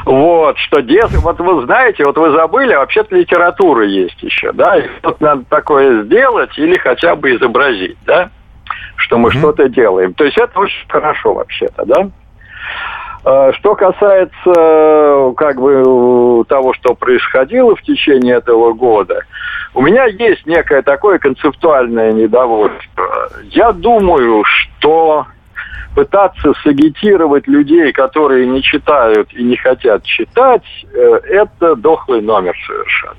Вот, 0.05 0.58
что 0.58 0.81
дес... 0.81 1.12
вот 1.22 1.39
вы 1.39 1.65
знаете, 1.65 2.05
вот 2.05 2.17
вы 2.17 2.31
забыли, 2.31 2.72
а 2.72 2.79
вообще-то 2.79 3.15
литература 3.15 3.86
есть 3.86 4.24
еще, 4.24 4.53
да, 4.53 4.77
и 4.77 4.88
тут 5.01 5.20
надо 5.20 5.43
такое 5.50 6.03
сделать 6.03 6.58
или 6.58 6.77
хотя 6.77 7.15
бы 7.15 7.36
изобразить, 7.36 7.98
да, 8.05 8.29
что 8.96 9.17
мы 9.17 9.29
что-то 9.29 9.67
делаем. 9.67 10.13
То 10.13 10.24
есть 10.24 10.38
это 10.38 10.58
очень 10.58 10.88
хорошо 10.89 11.34
вообще-то, 11.34 11.86
да. 11.86 12.10
Э, 13.23 13.51
Что 13.53 13.75
касается 13.75 14.31
э, 14.45 15.33
как 15.37 15.61
бы 15.61 15.83
э, 15.85 16.43
того, 16.49 16.73
что 16.73 16.95
происходило 16.95 17.75
в 17.75 17.81
течение 17.83 18.37
этого 18.37 18.73
года, 18.73 19.21
у 19.73 19.81
меня 19.81 20.05
есть 20.05 20.45
некое 20.45 20.81
такое 20.81 21.19
концептуальное 21.19 22.11
недовольство. 22.13 23.29
Я 23.43 23.71
думаю, 23.71 24.43
что 24.43 25.27
пытаться 25.95 26.53
сагитировать 26.63 27.47
людей, 27.47 27.91
которые 27.91 28.47
не 28.47 28.61
читают 28.63 29.31
и 29.33 29.43
не 29.43 29.55
хотят 29.55 30.03
читать, 30.03 30.63
это 30.93 31.75
дохлый 31.75 32.21
номер 32.21 32.55
совершенно. 32.65 33.15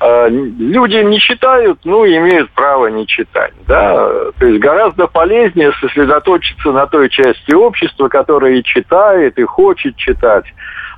Э, 0.00 0.28
Люди 0.30 0.96
не 1.04 1.20
читают, 1.20 1.80
ну, 1.84 2.06
имеют 2.06 2.50
право 2.52 2.86
не 2.86 3.06
читать, 3.06 3.52
да. 3.66 4.08
То 4.38 4.46
есть 4.46 4.60
гораздо 4.60 5.06
полезнее 5.06 5.72
сосредоточиться 5.80 6.72
на 6.72 6.86
той 6.86 7.10
части 7.10 7.52
общества, 7.52 8.08
которая 8.08 8.54
и 8.54 8.62
читает, 8.62 9.38
и 9.38 9.42
хочет 9.42 9.96
читать, 9.96 10.44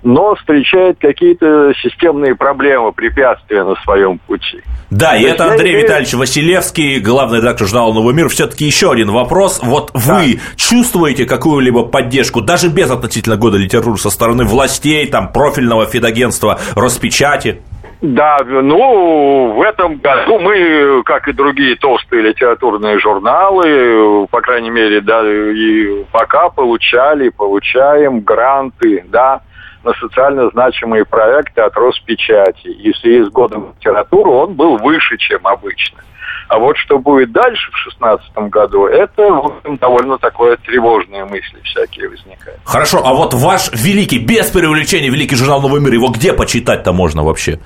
но 0.04 0.35
встречает 0.37 0.99
какие-то 1.00 1.73
системные 1.82 2.37
проблемы, 2.37 2.92
препятствия 2.92 3.64
на 3.64 3.75
своем 3.82 4.18
пути. 4.18 4.62
Да, 4.90 5.16
и 5.16 5.23
То 5.23 5.28
это 5.28 5.50
Андрей 5.50 5.82
Витальевич 5.82 6.14
Василевский, 6.14 7.00
главный 7.00 7.38
редактор 7.38 7.66
журнала 7.66 7.92
«Новый 7.92 8.14
мир». 8.14 8.28
Все-таки 8.28 8.64
еще 8.66 8.92
один 8.92 9.11
вопрос. 9.11 9.61
Вот 9.62 9.90
вы 9.94 10.40
чувствуете 10.56 11.25
какую-либо 11.25 11.87
поддержку, 11.87 12.40
даже 12.40 12.68
без 12.68 12.90
относительно 12.90 13.37
года 13.37 13.56
литературы 13.56 13.97
со 13.97 14.11
стороны 14.11 14.44
властей, 14.44 15.06
там, 15.06 15.32
профильного 15.32 15.87
фидагентства, 15.87 16.61
Роспечати? 16.75 17.62
Да, 18.02 18.38
ну, 18.44 19.52
в 19.52 19.62
этом 19.62 19.99
году 19.99 20.40
мы, 20.40 21.02
как 21.04 21.28
и 21.28 21.32
другие 21.32 21.76
толстые 21.76 22.23
литературные 22.23 22.99
журналы, 22.99 24.26
по 24.26 24.40
крайней 24.40 24.71
мере, 24.71 25.00
да, 25.00 25.23
и 25.25 26.02
пока 26.11 26.49
получали, 26.49 27.28
получаем 27.28 28.18
гранты, 28.21 29.04
да, 29.09 29.42
на 29.85 29.92
социально 29.94 30.50
значимые 30.50 31.04
проекты 31.04 31.61
от 31.61 31.76
Роспечати. 31.76 32.66
И 32.66 32.92
в 32.92 32.97
связи 32.97 33.23
с 33.23 33.28
годом 33.28 33.73
литературы 33.78 34.30
он 34.30 34.54
был 34.54 34.78
выше, 34.78 35.16
чем 35.18 35.47
обычно. 35.47 35.99
А 36.49 36.59
вот 36.59 36.76
что 36.78 36.99
будет 36.99 37.30
дальше 37.30 37.71
в 37.71 37.85
2016 37.85 38.50
году, 38.50 38.87
это 38.87 39.23
в 39.23 39.47
общем, 39.47 39.76
довольно 39.76 40.18
такое 40.18 40.56
тревожные 40.56 41.25
мысли 41.25 41.61
всякие 41.62 42.09
возникают. 42.09 42.61
Хорошо, 42.64 43.00
а 43.04 43.14
вот 43.14 43.32
ваш 43.32 43.71
великий, 43.73 44.18
без 44.18 44.50
преувеличения, 44.50 45.09
великий 45.09 45.37
журнал 45.37 45.62
«Новый 45.62 45.80
мир», 45.80 45.92
его 45.92 46.09
где 46.09 46.32
почитать-то 46.32 46.92
можно 46.92 47.23
вообще? 47.23 47.61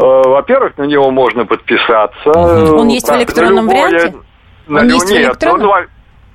Э, 0.00 0.22
Во-первых, 0.28 0.78
на 0.78 0.84
него 0.84 1.10
можно 1.10 1.44
подписаться. 1.46 2.30
Он 2.32 2.88
есть 2.88 3.08
в 3.08 3.14
электронном 3.16 3.66
любое- 3.66 3.86
варианте? 3.88 4.16
Он 4.68 4.78
лю- 4.88 4.94
есть 4.94 5.06
в 5.08 5.12
нет, 5.12 5.26
электронном? 5.26 5.68
он, 5.70 5.78
э, 5.82 5.86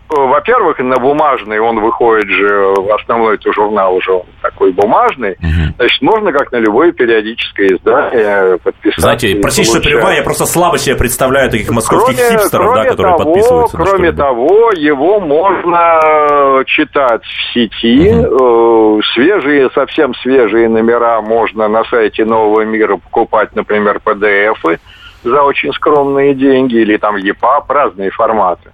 во-первых, 0.09 0.79
на 0.79 0.97
бумажный 0.97 1.59
он 1.59 1.79
выходит 1.79 2.29
же, 2.29 2.73
основной 2.93 3.35
это 3.35 3.51
журнал 3.53 3.95
уже 3.95 4.11
он 4.11 4.23
такой 4.41 4.71
бумажный. 4.71 5.35
Значит, 5.77 6.01
можно 6.01 6.31
как 6.31 6.51
на 6.51 6.57
любое 6.57 6.91
периодическое 6.91 7.67
издание 7.69 8.57
подписаться. 8.59 9.01
Знаете, 9.01 9.35
простите, 9.41 9.69
что 9.69 9.81
перебиваю, 9.81 10.17
я 10.17 10.23
просто 10.23 10.45
слабо 10.45 10.77
себе 10.77 10.95
представляю 10.95 11.49
таких 11.49 11.69
московских 11.71 12.17
Кроме- 12.17 12.31
хипстеров, 12.39 12.65
да, 12.67 12.73
кроме 12.73 12.89
которые 12.89 13.17
того, 13.17 13.23
подписываются 13.31 13.77
Кроме 13.77 14.11
того, 14.11 14.71
его 14.75 15.19
можно 15.19 16.63
читать 16.65 17.23
в 17.23 17.53
сети. 17.53 18.11
Э, 18.13 18.99
Свежие, 19.13 19.69
совсем 19.71 20.13
свежие 20.15 20.69
номера 20.69 21.21
можно 21.21 21.67
на 21.67 21.83
сайте 21.85 22.25
Нового 22.25 22.61
мира 22.61 22.97
покупать, 22.97 23.55
например, 23.55 23.99
PDF-ы 24.03 24.79
за 25.23 25.41
очень 25.41 25.73
скромные 25.73 26.33
деньги, 26.35 26.75
или 26.75 26.97
там 26.97 27.15
EPUB, 27.15 27.63
разные 27.67 28.11
форматы. 28.11 28.71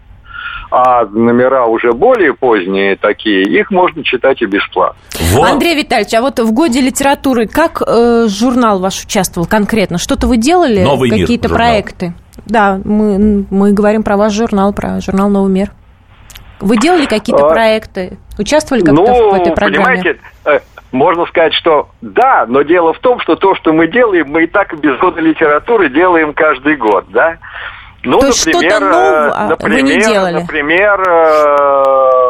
А 0.71 1.03
номера 1.05 1.65
уже 1.65 1.91
более 1.91 2.33
поздние 2.33 2.95
такие, 2.95 3.43
их 3.43 3.71
можно 3.71 4.05
читать 4.05 4.41
и 4.41 4.45
бесплатно. 4.45 4.97
Вот. 5.33 5.49
Андрей 5.49 5.75
Витальевич, 5.75 6.13
а 6.13 6.21
вот 6.21 6.39
в 6.39 6.53
годе 6.53 6.79
литературы 6.79 7.45
как 7.45 7.81
э, 7.85 8.27
журнал 8.29 8.79
ваш 8.79 9.03
участвовал 9.03 9.45
конкретно? 9.47 9.97
Что-то 9.97 10.27
вы 10.27 10.37
делали? 10.37 10.81
«Новый 10.81 11.09
мир» 11.09 11.19
Какие-то 11.21 11.49
проекты? 11.49 12.13
Да, 12.45 12.79
мы, 12.85 13.45
мы 13.49 13.73
говорим 13.73 14.03
про 14.03 14.15
ваш 14.15 14.31
журнал, 14.31 14.73
про 14.73 15.01
журнал 15.01 15.29
«Новый 15.29 15.51
мир». 15.51 15.71
Вы 16.61 16.77
делали 16.77 17.05
какие-то 17.05 17.47
А, 17.47 17.49
проекты? 17.49 18.17
Участвовали 18.39 18.83
как-то 18.83 19.01
ну, 19.01 19.31
в 19.31 19.33
этой 19.33 19.53
программе? 19.53 19.85
понимаете, 19.85 20.19
э, 20.45 20.59
можно 20.91 21.25
сказать, 21.25 21.53
что 21.53 21.89
да, 22.01 22.45
но 22.47 22.61
дело 22.61 22.93
в 22.93 22.99
том, 22.99 23.19
что 23.19 23.35
то, 23.35 23.55
что 23.55 23.73
мы 23.73 23.87
делаем, 23.87 24.29
мы 24.29 24.43
и 24.43 24.47
так 24.47 24.79
без 24.79 24.97
года 24.99 25.19
литературы 25.19 25.89
делаем 25.89 26.33
каждый 26.33 26.75
год, 26.75 27.05
да? 27.09 27.37
Ну, 28.03 28.19
То 28.19 28.27
есть 28.27 28.45
например, 28.45 28.71
что-то 28.71 28.85
нового 28.85 29.29
э, 29.29 29.55
вы 29.59 29.69
не 29.69 29.81
например, 29.81 30.09
делали? 30.09 30.39
Например, 30.39 31.03
э, 31.07 32.21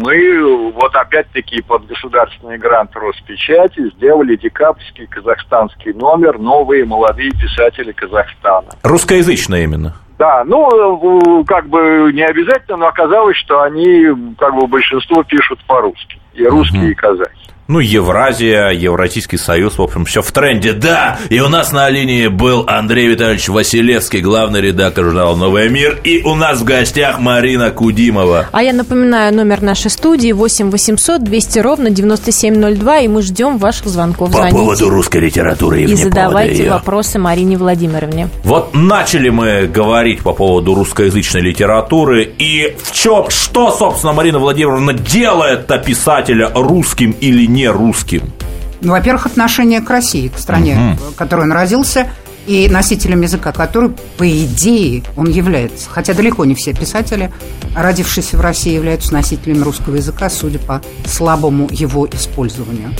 мы 0.00 0.72
вот 0.72 0.94
опять-таки 0.94 1.62
под 1.62 1.86
государственный 1.86 2.58
грант 2.58 2.90
Роспечати 2.94 3.90
сделали 3.96 4.36
декабрьский 4.36 5.06
казахстанский 5.06 5.92
номер 5.92 6.38
«Новые 6.38 6.84
молодые 6.84 7.30
писатели 7.32 7.92
Казахстана». 7.92 8.68
Русскоязычно 8.82 9.56
именно. 9.56 9.94
Да, 10.18 10.44
ну, 10.44 11.40
э, 11.40 11.44
как 11.44 11.68
бы 11.68 12.10
не 12.14 12.22
обязательно, 12.22 12.78
но 12.78 12.86
оказалось, 12.86 13.36
что 13.36 13.62
они, 13.62 14.06
как 14.38 14.54
бы, 14.54 14.66
большинство 14.66 15.22
пишут 15.24 15.58
по-русски. 15.66 16.18
И 16.34 16.46
русские, 16.46 16.90
и 16.90 16.94
казахи. 16.94 17.53
Ну, 17.66 17.80
Евразия, 17.80 18.68
Евразийский 18.68 19.38
союз, 19.38 19.78
в 19.78 19.82
общем, 19.82 20.04
все 20.04 20.20
в 20.20 20.30
тренде. 20.32 20.74
Да, 20.74 21.18
и 21.30 21.40
у 21.40 21.48
нас 21.48 21.72
на 21.72 21.88
линии 21.88 22.26
был 22.26 22.66
Андрей 22.66 23.06
Витальевич 23.06 23.48
Василевский, 23.48 24.20
главный 24.20 24.60
редактор 24.60 25.04
журнала 25.04 25.34
«Новый 25.34 25.70
мир», 25.70 25.98
и 26.04 26.20
у 26.24 26.34
нас 26.34 26.60
в 26.60 26.64
гостях 26.64 27.20
Марина 27.20 27.70
Кудимова. 27.70 28.48
А 28.52 28.62
я 28.62 28.74
напоминаю 28.74 29.34
номер 29.34 29.62
нашей 29.62 29.90
студии 29.90 30.32
8 30.32 30.70
800 30.70 31.24
200 31.24 31.58
ровно 31.60 31.88
9702, 31.88 32.98
и 32.98 33.08
мы 33.08 33.22
ждем 33.22 33.56
ваших 33.56 33.86
звонков. 33.86 34.30
По 34.30 34.36
Звоните 34.36 34.56
поводу 34.58 34.90
русской 34.90 35.22
литературы 35.22 35.80
и, 35.80 35.84
и 35.84 35.94
задавайте 35.94 36.68
вопросы 36.68 37.18
Марине 37.18 37.56
Владимировне. 37.56 38.28
Вот 38.42 38.74
начали 38.74 39.30
мы 39.30 39.66
говорить 39.66 40.20
по 40.20 40.34
поводу 40.34 40.74
русскоязычной 40.74 41.40
литературы, 41.40 42.24
и 42.24 42.76
в 42.82 42.92
чем, 42.92 43.30
что, 43.30 43.72
собственно, 43.72 44.12
Марина 44.12 44.38
Владимировна 44.38 44.92
делает-то 44.92 45.78
писателя 45.78 46.50
русским 46.54 47.12
или 47.12 47.53
не 47.54 47.70
русским? 47.70 48.22
Ну, 48.80 48.92
во-первых, 48.92 49.26
отношение 49.26 49.80
к 49.80 49.88
России, 49.88 50.28
к 50.28 50.38
стране, 50.38 50.98
в 51.12 51.14
которой 51.14 51.42
он 51.42 51.52
родился, 51.52 52.08
и 52.46 52.68
носителем 52.68 53.22
языка, 53.22 53.52
который, 53.52 53.90
по 54.18 54.28
идее, 54.28 55.02
он 55.16 55.30
является. 55.30 55.88
Хотя 55.88 56.12
далеко 56.12 56.44
не 56.44 56.54
все 56.54 56.74
писатели, 56.74 57.32
родившиеся 57.74 58.36
в 58.36 58.40
России, 58.40 58.74
являются 58.74 59.14
носителями 59.14 59.62
русского 59.62 59.96
языка, 59.96 60.28
судя 60.28 60.58
по 60.58 60.82
слабому 61.06 61.68
его 61.70 62.06
использованию. 62.12 62.90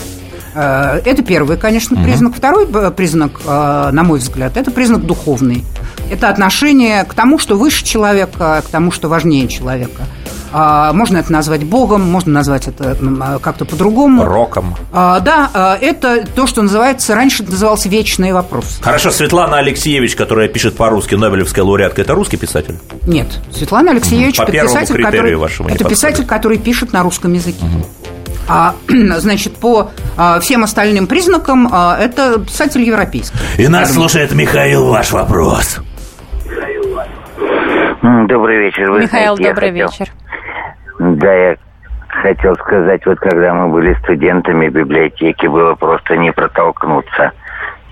Э, 0.54 1.00
Это 1.04 1.22
первый, 1.22 1.58
конечно, 1.58 2.02
признак. 2.02 2.34
Второй 2.34 2.66
э, 2.72 2.90
признак, 2.90 3.40
э, 3.44 3.90
на 3.92 4.02
мой 4.02 4.18
взгляд, 4.18 4.56
это 4.56 4.70
признак 4.70 5.04
духовный. 5.04 5.64
Это 6.10 6.28
отношение 6.30 7.04
к 7.04 7.12
тому, 7.14 7.38
что 7.38 7.56
выше 7.56 7.84
человека, 7.84 8.62
к 8.66 8.70
тому, 8.70 8.90
что 8.90 9.08
важнее 9.08 9.48
человека. 9.48 10.04
А, 10.56 10.92
Можно 10.92 11.18
это 11.18 11.32
назвать 11.32 11.64
Богом, 11.64 12.08
можно 12.08 12.32
назвать 12.32 12.68
это 12.68 12.96
а, 13.20 13.40
как-то 13.40 13.64
по-другому. 13.64 14.24
Роком. 14.24 14.76
А, 14.92 15.18
да, 15.18 15.76
это 15.80 16.24
то, 16.24 16.46
что 16.46 16.62
называется, 16.62 17.16
раньше 17.16 17.42
это 17.42 17.50
назывался 17.50 17.88
вечный 17.88 18.32
вопрос. 18.32 18.78
Хорошо, 18.80 19.10
Светлана 19.10 19.58
Алексеевич, 19.58 20.14
которая 20.14 20.46
пишет 20.46 20.76
по-русски, 20.76 21.16
Нобелевская 21.16 21.64
лауреатка, 21.64 22.02
это 22.02 22.14
русский 22.14 22.36
писатель? 22.36 22.76
Нет, 23.04 23.40
Светлана 23.52 23.90
Алексеевич 23.90 24.36
По 24.36 24.42
это 24.42 24.52
первому 24.52 24.74
писатель, 24.74 24.94
критерию 24.94 25.12
который, 25.12 25.34
вашему 25.34 25.68
это 25.70 25.84
писатель, 25.88 26.24
который 26.24 26.58
пишет 26.58 26.92
на 26.92 27.02
русском 27.02 27.32
языке. 27.32 27.64
А, 28.48 28.76
значит, 29.18 29.56
по 29.56 29.90
а, 30.16 30.38
всем 30.38 30.62
остальным 30.62 31.08
признакам 31.08 31.68
а, 31.72 31.98
это 31.98 32.38
писатель 32.38 32.82
европейский. 32.82 33.36
И 33.58 33.66
нас 33.66 33.92
слушает 33.92 34.32
Михаил, 34.32 34.86
ваш 34.86 35.10
вопрос. 35.10 35.78
Добрый 38.28 38.66
вечер. 38.66 38.90
Вы 38.90 39.00
Михаил, 39.00 39.34
знаете, 39.36 39.54
добрый 39.54 39.70
хотел- 39.70 39.88
вечер. 39.88 40.12
Да, 40.98 41.32
я 41.34 41.56
хотел 42.08 42.54
сказать, 42.56 43.04
вот 43.06 43.18
когда 43.18 43.54
мы 43.54 43.68
были 43.68 43.94
студентами 44.02 44.68
в 44.68 44.72
библиотеке, 44.72 45.48
было 45.48 45.74
просто 45.74 46.16
не 46.16 46.32
протолкнуться. 46.32 47.32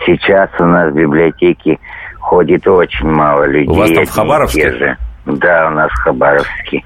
Сейчас 0.06 0.50
у 0.58 0.64
нас 0.64 0.92
в 0.92 0.96
библиотеке 0.96 1.78
ходит 2.20 2.66
очень 2.66 3.08
мало 3.10 3.44
людей. 3.44 3.68
У 3.68 3.74
вас 3.74 3.90
там 3.90 4.04
в 4.06 4.10
Хабаровске? 4.10 4.72
же. 4.72 4.96
Да, 5.24 5.68
у 5.68 5.70
нас 5.70 5.88
в 5.92 6.02
Хабаровске. 6.02 6.82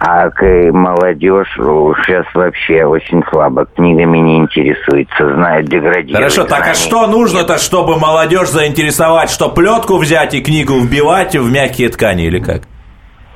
А 0.00 0.28
к- 0.30 0.70
молодежь 0.72 1.48
сейчас 1.56 2.26
вообще 2.34 2.84
очень 2.84 3.22
слабо 3.30 3.64
книгами 3.64 4.18
не 4.18 4.36
интересуется, 4.38 5.34
знает, 5.34 5.66
деградирует. 5.66 6.16
Хорошо, 6.16 6.44
так 6.44 6.68
а 6.68 6.74
что 6.74 7.06
нужно-то, 7.06 7.56
чтобы 7.56 7.98
молодежь 7.98 8.50
заинтересовать? 8.50 9.30
Что, 9.30 9.48
плетку 9.48 9.96
взять 9.96 10.34
и 10.34 10.42
книгу 10.42 10.74
вбивать 10.78 11.34
в 11.36 11.50
мягкие 11.50 11.88
ткани 11.88 12.26
или 12.26 12.38
как? 12.38 12.62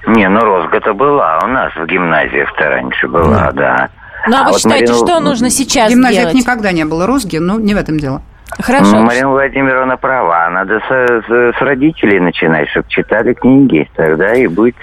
Не, 0.06 0.28
ну 0.28 0.40
розга-то 0.40 0.92
была 0.94 1.38
у 1.44 1.46
нас 1.46 1.73
в 1.75 1.87
гимназиях-то 1.87 2.68
раньше 2.68 3.08
была, 3.08 3.50
да. 3.52 3.88
Ну, 4.26 4.37
а 4.37 4.44
вы 4.44 4.50
вот 4.52 4.58
считаете, 4.61 4.92
Марина- 4.92 5.06
что 5.06 5.20
нужно 5.20 5.50
сейчас 5.50 5.90
Гимназия 5.90 6.20
делать? 6.23 6.34
никогда 6.37 6.73
не 6.73 6.84
было 6.84 7.06
розги, 7.06 7.38
но 7.38 7.58
не 7.58 7.75
в 7.75 7.76
этом 7.78 7.99
дело. 7.99 8.23
Хорошо. 8.61 8.96
Ну, 8.96 9.02
Марина 9.04 9.30
Владимировна 9.30 9.96
права. 9.96 10.49
Надо 10.50 10.78
с, 10.80 10.88
с- 11.26 11.58
с 11.58 11.61
родителей 11.61 12.20
начинать, 12.20 12.68
чтобы 12.70 12.87
читали 12.88 13.32
книги. 13.34 13.88
Тогда 13.96 14.34
и 14.34 14.46
будет 14.46 14.76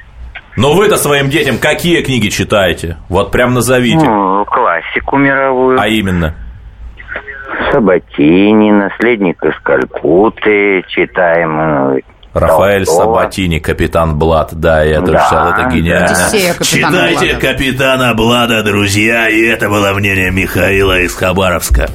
Но 0.58 0.74
вы-то 0.74 0.98
своим 0.98 1.30
детям 1.30 1.58
какие 1.58 2.04
книги 2.04 2.28
читаете? 2.30 2.98
Вот 3.10 3.32
прям 3.32 3.54
назовите. 3.54 4.06
ну, 4.06 4.44
классику 4.46 5.18
мировую. 5.18 5.80
А 5.80 5.88
именно? 5.88 6.36
Сабатини, 7.72 8.72
наследник 8.72 9.44
из 9.44 9.58
Калькутты, 9.62 10.84
читаем. 10.88 12.00
Ну, 12.34 12.40
Рафаэль 12.40 12.86
Толстого. 12.86 13.16
Сабатини, 13.20 13.60
Капитан 13.60 14.18
Блад. 14.18 14.50
Да, 14.54 14.84
я 14.84 15.00
тоже 15.00 15.14
Да, 15.14 15.26
читал, 15.26 15.48
это 15.50 15.76
гениально. 15.76 16.06
Одиссея 16.28 16.54
Капитана 16.54 16.92
Читайте 16.92 17.26
Блада. 17.26 17.48
Капитана 17.48 18.14
Блада, 18.14 18.64
друзья, 18.64 19.30
и 19.30 19.42
это 19.42 19.70
было 19.70 19.92
мнение 19.94 20.32
Михаила 20.32 21.00
из 21.00 21.14
Хабаровска. 21.14 21.90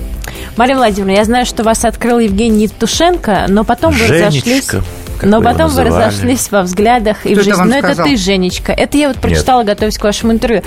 Мария 0.56 0.76
Владимировна, 0.76 1.16
я 1.18 1.24
знаю, 1.24 1.46
что 1.46 1.62
вас 1.62 1.84
открыл 1.84 2.18
Евгений 2.18 2.64
Евтушенко, 2.64 3.46
но 3.48 3.64
потом 3.64 3.92
вы 3.92 4.06
Женечка, 4.06 4.26
разошлись... 4.26 4.66
как 4.66 4.82
Но 5.22 5.38
вы 5.38 5.44
потом 5.44 5.68
вы 5.70 5.84
разошлись 5.84 6.50
во 6.50 6.62
взглядах 6.62 7.26
и 7.26 7.34
Кто 7.34 7.42
в 7.42 7.46
это 7.46 7.56
жизни. 7.56 7.70
Но 7.70 7.76
это 7.76 7.86
сказал? 7.88 8.06
ты, 8.06 8.16
Женечка. 8.16 8.72
Это 8.72 8.96
я 8.96 9.08
вот 9.08 9.18
прочитала, 9.18 9.64
готовясь 9.64 9.98
к 9.98 10.04
вашему 10.04 10.32
интервью. 10.32 10.62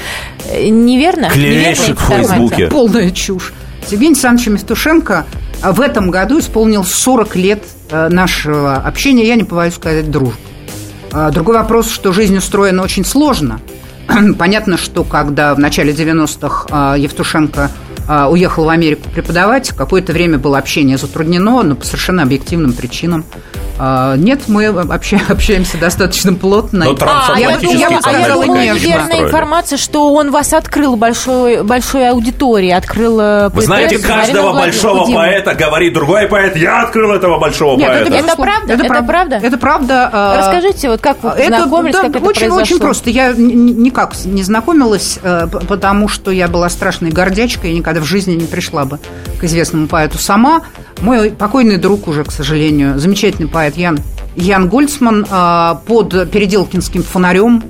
Э, 0.52 0.68
Неверно? 0.68 1.30
Клевещик 1.30 2.00
в 2.00 2.08
Фейсбуке. 2.08 2.68
Полная 2.68 3.10
чушь. 3.12 3.54
С 3.88 3.92
Евгением 3.92 4.14
Александровичем 4.14 4.54
Евтушенко 4.56 5.26
в 5.62 5.82
этом 5.82 6.10
году 6.12 6.40
исполнил 6.40 6.84
40 6.84 7.36
лет 7.36 7.64
э, 7.90 8.10
нашего 8.10 8.78
общения, 8.78 9.28
я 9.28 9.36
не 9.36 9.44
побоюсь 9.44 9.76
сказать, 9.76 10.10
дружбы. 10.10 10.38
А, 11.12 11.32
Другой 11.32 11.56
вопрос, 11.56 11.90
что 11.90 12.12
жизнь 12.12 12.38
устроена 12.38 12.84
очень 12.84 13.06
сложно. 13.06 13.60
Понятно, 14.38 14.78
что 14.78 15.04
когда 15.04 15.54
в 15.56 15.60
начале 15.60 15.94
90-х 15.94 16.68
а, 16.70 16.96
Евтушенко 16.98 17.72
а, 18.08 18.30
уехал 18.30 18.66
в 18.66 18.70
Америку 18.70 19.10
преподавать, 19.14 19.70
какое-то 19.70 20.14
время 20.14 20.38
было 20.38 20.58
общение 20.58 20.98
затруднено, 20.98 21.64
но 21.64 21.76
по 21.76 21.86
совершенно 21.86 22.24
объективным 22.24 22.74
причинам. 22.74 23.26
А, 23.80 24.16
Нет, 24.18 24.42
мы 24.48 24.72
вообще 24.72 25.20
общаемся 25.30 25.78
достаточно 25.78 26.34
плотно. 26.34 26.86
Но 26.86 26.92
А, 26.92 27.40
я, 27.40 27.58
трансатлантический 27.58 27.98
а 28.04 28.12
я 28.20 28.34
думала, 28.34 28.56
нежно. 28.58 28.80
неверная 28.88 29.06
строили. 29.06 29.26
информация, 29.28 29.78
что 29.78 30.14
он 30.14 30.32
вас 30.32 30.54
открыл 30.54 30.96
большой, 30.98 31.64
большой 31.64 32.10
аудитории, 32.10 32.72
открыл... 32.72 33.20
э, 33.20 33.50
Вы 33.50 33.62
знаете, 33.62 33.96
поэтесс 33.96 34.10
Марину 34.10 34.26
каждого 34.26 34.54
большого 34.54 35.00
Кудимову. 35.00 35.24
поэта 35.24 35.56
говорит 35.56 35.94
другой 35.94 36.28
поэт, 36.28 36.56
я 36.58 36.82
открыл 36.84 37.12
этого 37.12 37.40
большого 37.40 37.78
Нет, 37.78 37.88
поэта. 37.88 38.02
Это 38.10 38.12
безусловно. 38.24 38.44
правда? 38.46 38.74
Это 38.74 39.04
правда? 39.04 39.36
Это 39.42 39.58
правда. 39.58 40.10
а, 40.12 40.38
Расскажите, 40.38 40.90
вот 40.90 41.02
как 41.02 41.24
вы 41.24 41.30
познакомились, 41.32 41.94
да, 41.96 42.02
как 42.04 42.10
это 42.16 42.20
очень, 42.26 42.40
произошло? 42.42 42.62
очень 42.62 42.80
просто. 42.80 43.10
Я 43.10 43.34
никак 43.34 44.14
не 44.26 44.44
знакомилась, 44.44 45.20
э, 45.24 45.48
потому 45.68 46.08
что 46.10 46.32
я 46.32 46.48
была 46.50 46.70
страшной 46.70 47.12
гордячкой 47.12 47.72
и 47.72 47.76
никогда 47.78 48.02
в 48.02 48.06
жизни 48.06 48.34
не 48.34 48.46
пришла 48.46 48.86
бы 48.86 49.00
к 49.40 49.44
известному 49.46 49.88
поэту 49.88 50.18
сама. 50.18 50.62
Мой 51.02 51.32
покойный 51.32 51.78
друг 51.78 52.08
уже, 52.08 52.24
к 52.24 52.32
сожалению, 52.32 53.00
замечательный 53.00 53.48
поэт 53.48 53.78
Ян, 53.78 54.00
Ян 54.36 54.68
Гольцман 54.70 55.26
э, 55.30 55.76
под 55.88 56.32
Переделкинским 56.32 57.04
фонарем 57.04 57.64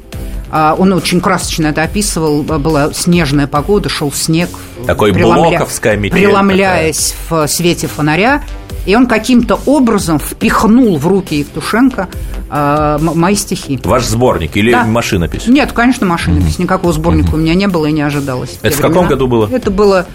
а, 0.52 0.76
он 0.78 0.92
очень 0.94 1.22
красочно 1.22 1.68
это 1.68 1.84
описывал. 1.84 2.42
Была 2.42 2.92
снежная 2.92 3.46
погода, 3.46 3.88
шел 3.88 4.12
снег. 4.12 4.50
Такой 4.88 5.12
блоковская 5.12 5.96
метель 5.96 6.18
Преломляясь 6.18 7.14
в 7.30 7.46
свете 7.48 7.86
фонаря. 7.88 8.42
И 8.88 8.96
он 8.96 9.06
каким-то 9.06 9.60
образом 9.68 10.18
впихнул 10.18 10.98
в 10.98 11.06
руки 11.06 11.36
Евтушенко 11.36 12.10
а, 12.50 12.98
м- 12.98 13.20
мои 13.20 13.36
стихи. 13.36 13.80
Ваш 13.84 14.06
сборник 14.06 14.58
или 14.58 14.72
Да. 14.72 14.86
машинопись? 14.86 15.46
Нет, 15.46 15.72
конечно, 15.72 16.08
машинопись. 16.08 16.58
Никакого 16.58 16.94
сборника 16.94 17.36
у 17.36 17.38
меня 17.38 17.54
не 17.54 17.68
было 17.68 17.86
и 17.86 17.92
не 17.92 18.02
ожидалось. 18.02 18.58
в 18.60 18.64
Это 18.66 18.76
в 18.76 18.80
каком 18.82 18.92
времена. 19.06 19.10
году 19.10 19.28
было? 19.28 19.48
Это 19.52 19.70
было 19.70 20.08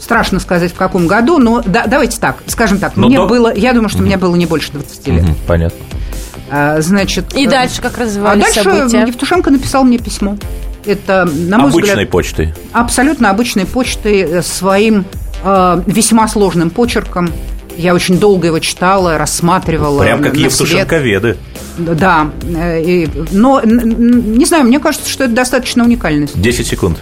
страшно 0.00 0.40
сказать 0.40 0.72
в 0.72 0.76
каком 0.76 1.06
году, 1.06 1.38
но 1.38 1.62
да- 1.64 1.86
давайте 1.86 2.18
так, 2.18 2.36
скажем 2.46 2.78
так, 2.78 2.96
Но 2.96 3.06
мне 3.08 3.16
до- 3.16 3.26
было, 3.26 3.54
я 3.54 3.72
думаю, 3.72 3.88
что 3.88 4.02
мне 4.02 4.16
было 4.16 4.34
не 4.36 4.46
больше 4.46 4.72
20 4.72 5.06
лет. 5.08 5.22
Мгм, 5.22 5.34
Понятно. 5.46 5.78
А, 6.50 6.80
значит, 6.80 7.34
И 7.34 7.46
дальше 7.46 7.80
как 7.80 7.96
а 7.98 8.02
развивались 8.02 8.42
дальше 8.44 8.62
события? 8.62 9.04
Евтушенко 9.06 9.50
написал 9.50 9.84
мне 9.84 9.98
письмо. 9.98 10.36
Это, 10.84 11.24
на 11.32 11.58
мой 11.58 11.70
Обычной 11.70 11.92
взгляд, 11.92 12.10
почтой. 12.10 12.54
абсолютно 12.72 13.30
обычной 13.30 13.66
почтой 13.66 14.18
э, 14.20 14.42
своим 14.42 15.04
э, 15.44 15.82
весьма 15.86 16.28
сложным 16.28 16.70
почерком. 16.70 17.30
Я 17.76 17.94
очень 17.94 18.18
долго 18.18 18.48
его 18.48 18.58
читала, 18.58 19.16
рассматривала. 19.16 20.02
Прям 20.02 20.22
как. 20.22 20.36
Евтушенковеды. 20.36 21.38
Да, 21.78 22.30
э, 22.54 22.82
и- 22.82 23.08
но 23.30 23.62
не 23.64 24.44
знаю, 24.44 24.64
мне 24.64 24.78
кажется, 24.78 25.08
что 25.08 25.24
это 25.24 25.32
достаточно 25.34 25.84
уникальный 25.84 26.28
случай. 26.28 26.42
10 26.42 26.66
секунд. 26.66 26.98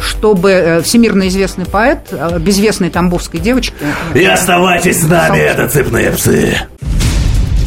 Чтобы 0.00 0.50
э, 0.50 0.82
всемирно 0.82 1.28
известный 1.28 1.66
поэт 1.66 2.08
э, 2.10 2.38
безвестной 2.38 2.90
тамбовской 2.90 3.40
девочки... 3.40 3.74
И 4.14 4.24
оставайтесь 4.24 5.02
с 5.02 5.06
нами, 5.06 5.38
это 5.38 5.68
цепные 5.68 6.10
псы. 6.10 6.56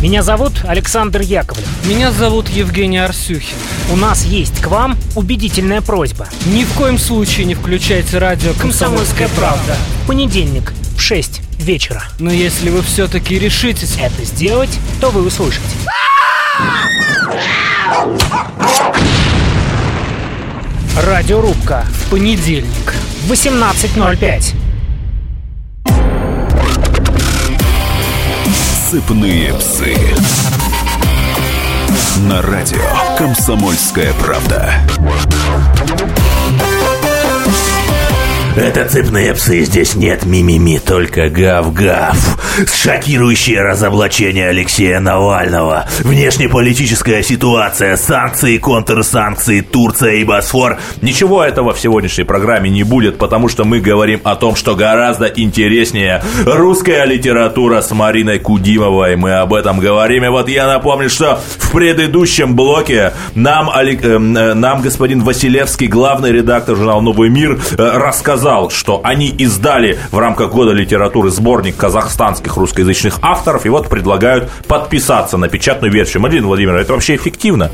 Меня 0.03 0.21
зовут 0.21 0.51
Александр 0.67 1.21
Яковлев. 1.21 1.65
Меня 1.85 2.11
зовут 2.11 2.49
Евгений 2.49 2.97
Арсюхин. 2.97 3.55
У 3.89 3.95
нас 3.95 4.25
есть 4.25 4.61
к 4.61 4.67
вам 4.67 4.97
убедительная 5.15 5.79
просьба. 5.79 6.27
Ни 6.47 6.65
в 6.65 6.73
коем 6.73 6.97
случае 6.97 7.45
не 7.45 7.55
включайте 7.55 8.17
радио 8.17 8.51
«Комсомольская 8.59 9.29
правда». 9.29 9.77
В 10.03 10.07
понедельник 10.07 10.73
в 10.97 11.01
6 11.01 11.41
вечера. 11.57 12.03
Но 12.19 12.31
если 12.33 12.69
вы 12.69 12.81
все-таки 12.81 13.39
решитесь... 13.39 13.97
Это 13.97 14.25
сделать, 14.25 14.77
то 14.99 15.09
вы 15.09 15.25
услышите. 15.25 15.63
Радиорубка. 20.95 21.86
Понедельник. 22.12 22.93
18.05. 23.27 24.53
Сыпные 28.91 29.53
псы. 29.56 29.97
На 32.29 32.43
радио 32.43 32.77
«Комсомольская 33.17 34.13
правда». 34.23 34.71
Это 38.56 38.88
цепные 38.88 39.34
псы, 39.34 39.63
здесь 39.65 39.95
нет 39.95 40.25
мимими, 40.25 40.77
только 40.77 41.29
гав-гав. 41.29 42.15
Шокирующее 42.71 43.61
разоблачение 43.61 44.49
Алексея 44.49 44.99
Навального. 44.99 45.85
Внешнеполитическая 45.99 47.23
ситуация, 47.23 47.95
санкции, 47.95 48.57
контрсанкции, 48.57 49.61
Турция 49.61 50.15
и 50.15 50.23
Босфор. 50.23 50.79
Ничего 51.01 51.43
этого 51.43 51.73
в 51.73 51.79
сегодняшней 51.79 52.25
программе 52.25 52.69
не 52.69 52.83
будет, 52.83 53.17
потому 53.17 53.47
что 53.49 53.63
мы 53.63 53.79
говорим 53.79 54.21
о 54.23 54.35
том, 54.35 54.55
что 54.55 54.75
гораздо 54.75 55.25
интереснее 55.25 56.23
русская 56.45 57.05
литература 57.05 57.81
с 57.81 57.91
Мариной 57.91 58.39
Кудимовой. 58.39 59.15
Мы 59.15 59.33
об 59.33 59.53
этом 59.53 59.79
говорим. 59.79 60.25
И 60.25 60.29
вот 60.29 60.49
я 60.49 60.67
напомню, 60.67 61.09
что 61.09 61.39
в 61.57 61.71
предыдущем 61.71 62.55
блоке 62.55 63.13
нам, 63.35 63.69
э, 63.69 63.95
э, 63.95 64.17
нам 64.53 64.81
господин 64.81 65.21
Василевский, 65.23 65.87
главный 65.87 66.31
редактор 66.31 66.75
журнала 66.75 67.01
«Новый 67.01 67.29
мир», 67.29 67.59
э, 67.77 67.97
рассказал 67.97 68.33
сказал, 68.33 68.69
что 68.71 68.99
они 69.03 69.29
издали 69.29 69.97
в 70.11 70.17
рамках 70.17 70.51
года 70.51 70.71
литературы 70.71 71.29
сборник 71.29 71.77
казахстанских 71.77 72.42
русскоязычных 72.47 73.19
авторов, 73.21 73.65
и 73.65 73.69
вот 73.69 73.89
предлагают 73.89 74.49
подписаться 74.67 75.38
на 75.38 75.47
печатную 75.47 75.91
версию. 75.91 76.21
Марина 76.21 76.47
Владимировна, 76.47 76.82
это 76.82 76.93
вообще 76.93 77.15
эффективно? 77.15 77.71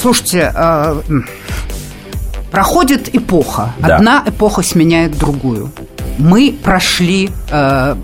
Слушайте, 0.00 0.52
э, 0.54 1.02
проходит 2.50 3.14
эпоха. 3.14 3.72
Да. 3.78 3.96
Одна 3.96 4.22
эпоха 4.26 4.62
сменяет 4.62 5.16
другую. 5.18 5.70
Мы 6.18 6.54
прошли 6.62 7.30
э, 7.50 7.96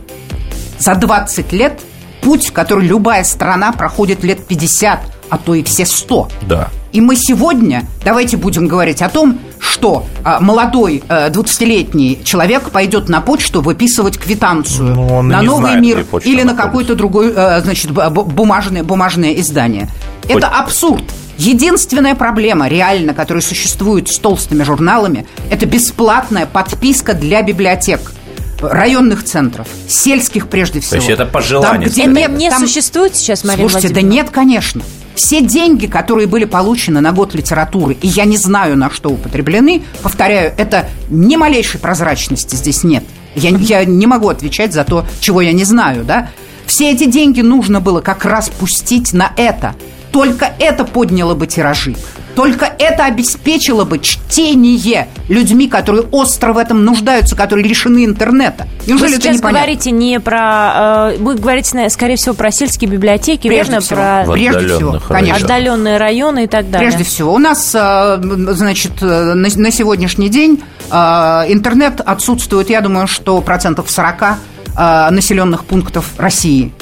за 0.79 0.95
20 0.95 1.53
лет 1.53 1.81
путь, 2.23 2.51
который 2.51 2.87
любая 2.87 3.25
страна 3.25 3.73
проходит 3.73 4.25
лет 4.25 4.47
50, 4.47 5.01
а 5.31 5.39
то 5.39 5.55
и 5.55 5.63
все 5.63 5.85
100. 5.87 6.29
Да. 6.43 6.69
И 6.93 7.01
мы 7.01 7.17
сегодня, 7.17 7.85
давайте 8.05 8.37
будем 8.37 8.67
говорить 8.67 9.03
о 9.03 9.09
том, 9.09 9.39
что 9.61 10.07
а, 10.25 10.41
молодой 10.41 11.03
а, 11.09 11.31
20-летний 11.31 12.21
человек 12.25 12.71
пойдет 12.71 13.09
на 13.09 13.21
почту 13.21 13.61
выписывать 13.61 14.19
квитанцию 14.19 14.95
ну, 14.95 15.23
на 15.23 15.43
новый 15.43 15.73
знает, 15.73 15.81
мир 15.81 16.07
или 16.25 16.43
на 16.43 16.55
какой-то 16.55 16.95
другой, 16.95 17.33
а, 17.35 17.61
значит, 17.61 17.91
бумажное, 17.91 18.83
бумажное 18.85 19.35
издание. 19.35 19.89
Хоть... 20.23 20.37
Это 20.37 20.49
абсурд. 20.49 21.05
Единственная 21.39 22.17
проблема, 22.17 22.69
реально, 22.69 23.15
которая 23.15 23.43
существует 23.43 24.09
с 24.09 24.19
толстыми 24.19 24.65
журналами, 24.65 25.27
это 25.51 25.67
бесплатная 25.67 26.47
подписка 26.47 27.15
для 27.15 27.43
библиотек 27.43 28.13
районных 28.61 29.25
центров, 29.25 29.69
сельских 29.87 30.49
прежде 30.49 30.81
всего. 30.81 30.91
То 30.91 30.97
есть 30.97 31.11
это 31.11 31.27
пожелание. 31.27 31.89
Там, 31.89 31.91
где 31.91 32.07
нет, 32.07 32.31
не 32.33 32.51
там... 32.51 32.61
существует 32.61 33.15
сейчас, 33.15 33.45
Мария 33.45 33.69
Слушайте, 33.69 33.95
да 33.95 34.03
нет, 34.03 34.31
конечно. 34.31 34.83
Все 35.19 35.41
деньги, 35.41 35.87
которые 35.87 36.29
были 36.29 36.45
получены 36.45 37.01
на 37.01 37.11
год 37.11 37.35
литературы, 37.35 37.97
и 38.01 38.07
я 38.07 38.25
не 38.25 38.37
знаю, 38.37 38.77
на 38.77 38.89
что 38.89 39.09
употреблены, 39.09 39.83
повторяю, 40.01 40.55
это 40.57 40.89
ни 41.11 41.35
малейшей 41.35 41.81
прозрачности 41.81 42.55
здесь 42.55 42.85
нет. 42.85 43.03
Я, 43.35 43.51
я 43.51 43.85
не 43.85 44.07
могу 44.07 44.29
отвечать 44.29 44.73
за 44.73 44.85
то, 44.85 45.05
чего 45.19 45.41
я 45.41 45.53
не 45.53 45.65
знаю, 45.65 46.05
да? 46.05 46.31
Все 46.67 46.93
эти 46.93 47.07
деньги 47.07 47.41
нужно 47.41 47.81
было 47.81 48.01
как 48.01 48.25
раз 48.25 48.49
пустить 48.49 49.13
на 49.13 49.33
это. 49.37 49.75
Только 50.13 50.53
это 50.61 50.85
подняло 50.85 51.35
бы 51.35 51.49
тиражи. 51.49 51.97
Только 52.39 52.67
это 52.79 53.05
обеспечило 53.07 53.83
бы 53.83 53.99
чтение 53.99 55.09
людьми, 55.29 55.67
которые 55.67 56.05
остро 56.05 56.53
в 56.53 56.59
этом 56.59 56.85
нуждаются, 56.85 57.35
которые 57.35 57.67
лишены 57.67 58.05
интернета. 58.05 58.69
Неужели 58.87 59.17
Вы 59.17 59.17
сейчас 59.17 59.39
это 59.39 59.49
говорите 59.49 59.91
не 59.91 60.21
про... 60.21 61.15
Э, 61.15 61.17
вы 61.19 61.35
говорите, 61.35 61.91
скорее 61.91 62.15
всего, 62.15 62.37
про 62.37 62.53
сельские 62.53 62.89
библиотеки, 62.89 63.49
Прежде 63.49 63.73
верно? 63.73 63.81
Всего. 63.81 63.97
Про... 63.97 64.33
Прежде 64.35 64.67
всего, 64.69 65.01
конечно. 65.09 65.47
Отдаленные 65.47 65.99
районы 65.99 66.45
и 66.45 66.47
так 66.47 66.71
далее. 66.71 66.89
Прежде 66.89 67.03
всего. 67.03 67.35
У 67.35 67.39
нас, 67.39 67.75
э, 67.75 68.21
значит, 68.53 68.93
э, 69.03 69.35
на, 69.35 69.49
на 69.57 69.73
сегодняшний 69.73 70.29
день 70.29 70.63
э, 70.93 70.95
интернет 70.95 72.01
отсутствует, 72.01 72.71
я 72.71 72.81
думаю, 72.83 73.09
что 73.09 73.41
процентов 73.41 73.91
40 73.91 74.23
э, 74.23 75.11
населенных 75.11 75.65
пунктов 75.65 76.13
России. 76.19 76.73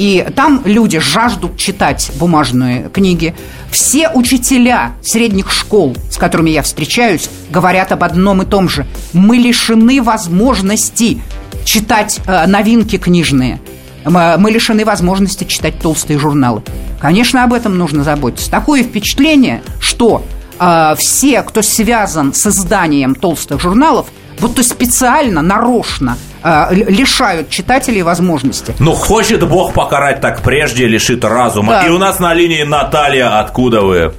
И 0.00 0.26
там 0.34 0.62
люди 0.64 0.98
жаждут 0.98 1.58
читать 1.58 2.10
бумажные 2.14 2.88
книги. 2.88 3.34
Все 3.70 4.08
учителя 4.08 4.92
средних 5.02 5.52
школ, 5.52 5.94
с 6.10 6.16
которыми 6.16 6.48
я 6.48 6.62
встречаюсь, 6.62 7.28
говорят 7.50 7.92
об 7.92 8.02
одном 8.02 8.40
и 8.40 8.46
том 8.46 8.66
же. 8.66 8.86
Мы 9.12 9.36
лишены 9.36 10.02
возможности 10.02 11.20
читать 11.66 12.18
э, 12.26 12.46
новинки 12.46 12.96
книжные. 12.96 13.60
Мы 14.06 14.50
лишены 14.50 14.86
возможности 14.86 15.44
читать 15.44 15.78
толстые 15.78 16.18
журналы. 16.18 16.62
Конечно, 16.98 17.44
об 17.44 17.52
этом 17.52 17.76
нужно 17.76 18.02
заботиться. 18.02 18.50
Такое 18.50 18.82
впечатление, 18.82 19.62
что 19.80 20.24
э, 20.58 20.94
все, 20.96 21.42
кто 21.42 21.60
связан 21.60 22.32
с 22.32 22.46
изданием 22.46 23.14
толстых 23.14 23.60
журналов, 23.60 24.06
будто 24.40 24.62
специально, 24.62 25.42
нарочно 25.42 26.16
э, 26.16 26.29
лишают 26.70 27.50
читателей 27.50 28.02
возможности. 28.02 28.74
Ну, 28.78 28.92
хочет 28.92 29.46
Бог 29.48 29.74
покарать, 29.74 30.20
так 30.20 30.42
прежде 30.42 30.86
лишит 30.86 31.24
разума. 31.24 31.72
Да. 31.72 31.86
И 31.86 31.90
у 31.90 31.98
нас 31.98 32.20
на 32.20 32.34
линии 32.34 32.62
Наталья, 32.62 33.38
откуда 33.40 33.82
вы? 33.82 34.12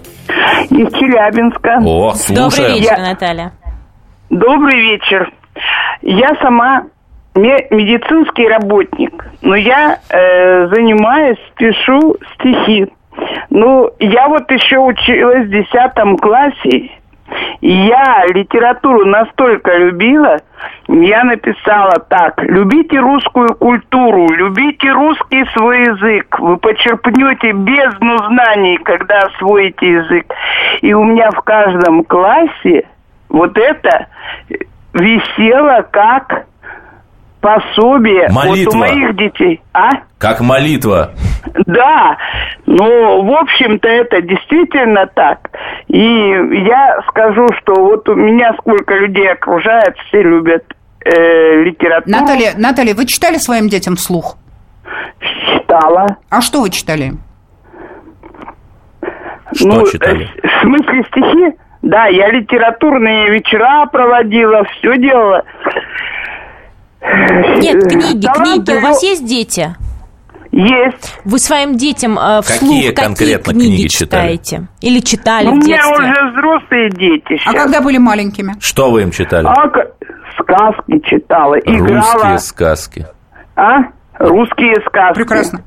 Из 0.70 0.92
Челябинска. 0.94 1.80
О, 1.84 2.14
слушаем. 2.14 2.50
Добрый 2.50 2.80
вечер, 2.80 2.98
Я... 2.98 3.10
Наталья. 3.10 3.52
Добрый 4.30 4.80
вечер. 4.80 5.32
Я 6.02 6.30
сама 6.42 6.84
медицинский 7.36 8.48
работник, 8.48 9.26
но 9.42 9.56
я 9.56 10.00
э, 10.10 10.68
занимаюсь, 10.68 11.40
пишу 11.56 12.16
стихи. 12.36 12.88
Ну, 13.50 13.90
я 14.00 14.28
вот 14.28 14.50
еще 14.50 14.80
училась 14.80 15.48
в 15.48 15.50
10 15.50 16.22
классе, 16.22 16.92
я 17.62 18.26
литературу 18.28 19.06
настолько 19.06 19.78
любила, 19.78 20.38
я 20.88 21.24
написала 21.24 21.94
так. 22.10 22.42
Любите 22.44 23.00
русскую 23.00 23.56
культуру, 23.56 24.28
любите 24.30 24.92
русский 24.92 25.46
свой 25.54 25.82
язык. 25.82 26.40
Вы 26.40 26.58
почерпнете 26.58 27.52
бездну 27.52 28.18
знаний, 28.26 28.78
когда 28.78 29.20
освоите 29.20 29.88
язык. 29.88 30.26
И 30.82 30.94
у 30.94 31.04
меня 31.04 31.32
в 31.32 31.42
каждом 31.42 32.04
классе 32.04 32.88
вот 33.30 33.58
это 33.58 34.08
висело 34.94 35.88
как 35.90 36.46
пособие 37.42 38.30
Молитва. 38.30 38.72
вот 38.72 38.76
у 38.76 38.78
моих 38.78 39.16
детей. 39.18 39.62
А? 39.74 39.90
Как 40.18 40.40
молитва. 40.42 41.12
Да, 41.66 42.18
ну, 42.66 43.24
в 43.24 43.34
общем-то, 43.34 43.88
это 43.88 44.22
действительно 44.22 45.08
так. 45.08 45.50
И 45.88 45.98
я 45.98 47.02
скажу, 47.10 47.48
что 47.60 47.74
вот 47.74 48.08
у 48.08 48.16
меня 48.16 48.54
сколько 48.60 48.94
людей 48.94 49.30
окружает, 49.32 49.96
все 50.08 50.22
любят 50.22 50.64
э, 51.04 51.64
литературу. 51.64 52.16
Наталья, 52.16 52.54
Наталья, 52.56 52.94
вы 52.94 53.06
читали 53.06 53.38
своим 53.38 53.68
детям 53.68 53.96
вслух? 53.96 54.38
Читала. 55.20 56.18
А 56.30 56.42
что 56.42 56.62
вы 56.62 56.70
читали? 56.70 57.14
Что 59.54 59.68
ну, 59.68 59.92
читали? 59.92 60.30
Э, 60.44 60.48
в 60.48 60.62
смысле 60.62 61.04
стихи? 61.10 61.58
Да, 61.82 62.06
я 62.06 62.30
литературные 62.30 63.32
вечера 63.32 63.88
проводила, 63.88 64.64
все 64.66 64.98
делала. 64.98 65.44
Нет, 67.02 67.84
книги, 67.84 68.28
книги. 68.34 68.72
У 68.78 68.82
вас 68.82 69.02
есть 69.04 69.26
дети? 69.26 69.76
Есть. 70.52 71.18
Вы 71.24 71.40
своим 71.40 71.78
детям 71.78 72.20
э, 72.20 72.42
вслух 72.42 72.60
какие, 72.60 72.92
какие 72.92 73.38
книги, 73.38 73.78
книги 73.78 73.88
читаете? 73.88 74.68
Или 74.82 75.00
читали 75.00 75.46
ну, 75.46 75.56
в 75.56 75.64
детстве? 75.64 75.96
У 75.96 76.02
меня 76.02 76.12
уже 76.12 76.32
взрослые 76.32 76.90
дети 76.90 77.40
сейчас. 77.40 77.54
А 77.54 77.58
когда 77.58 77.82
были 77.82 77.98
маленькими? 77.98 78.56
Что 78.60 78.92
вы 78.92 79.04
им 79.04 79.12
читали? 79.12 79.48
А, 79.48 79.54
сказки 80.42 81.02
читала, 81.06 81.56
играла. 81.60 82.14
Русские 82.14 82.40
сказки. 82.40 83.06
А? 83.56 83.78
Русские 84.20 84.76
сказки. 84.86 85.16
Прекрасно. 85.16 85.62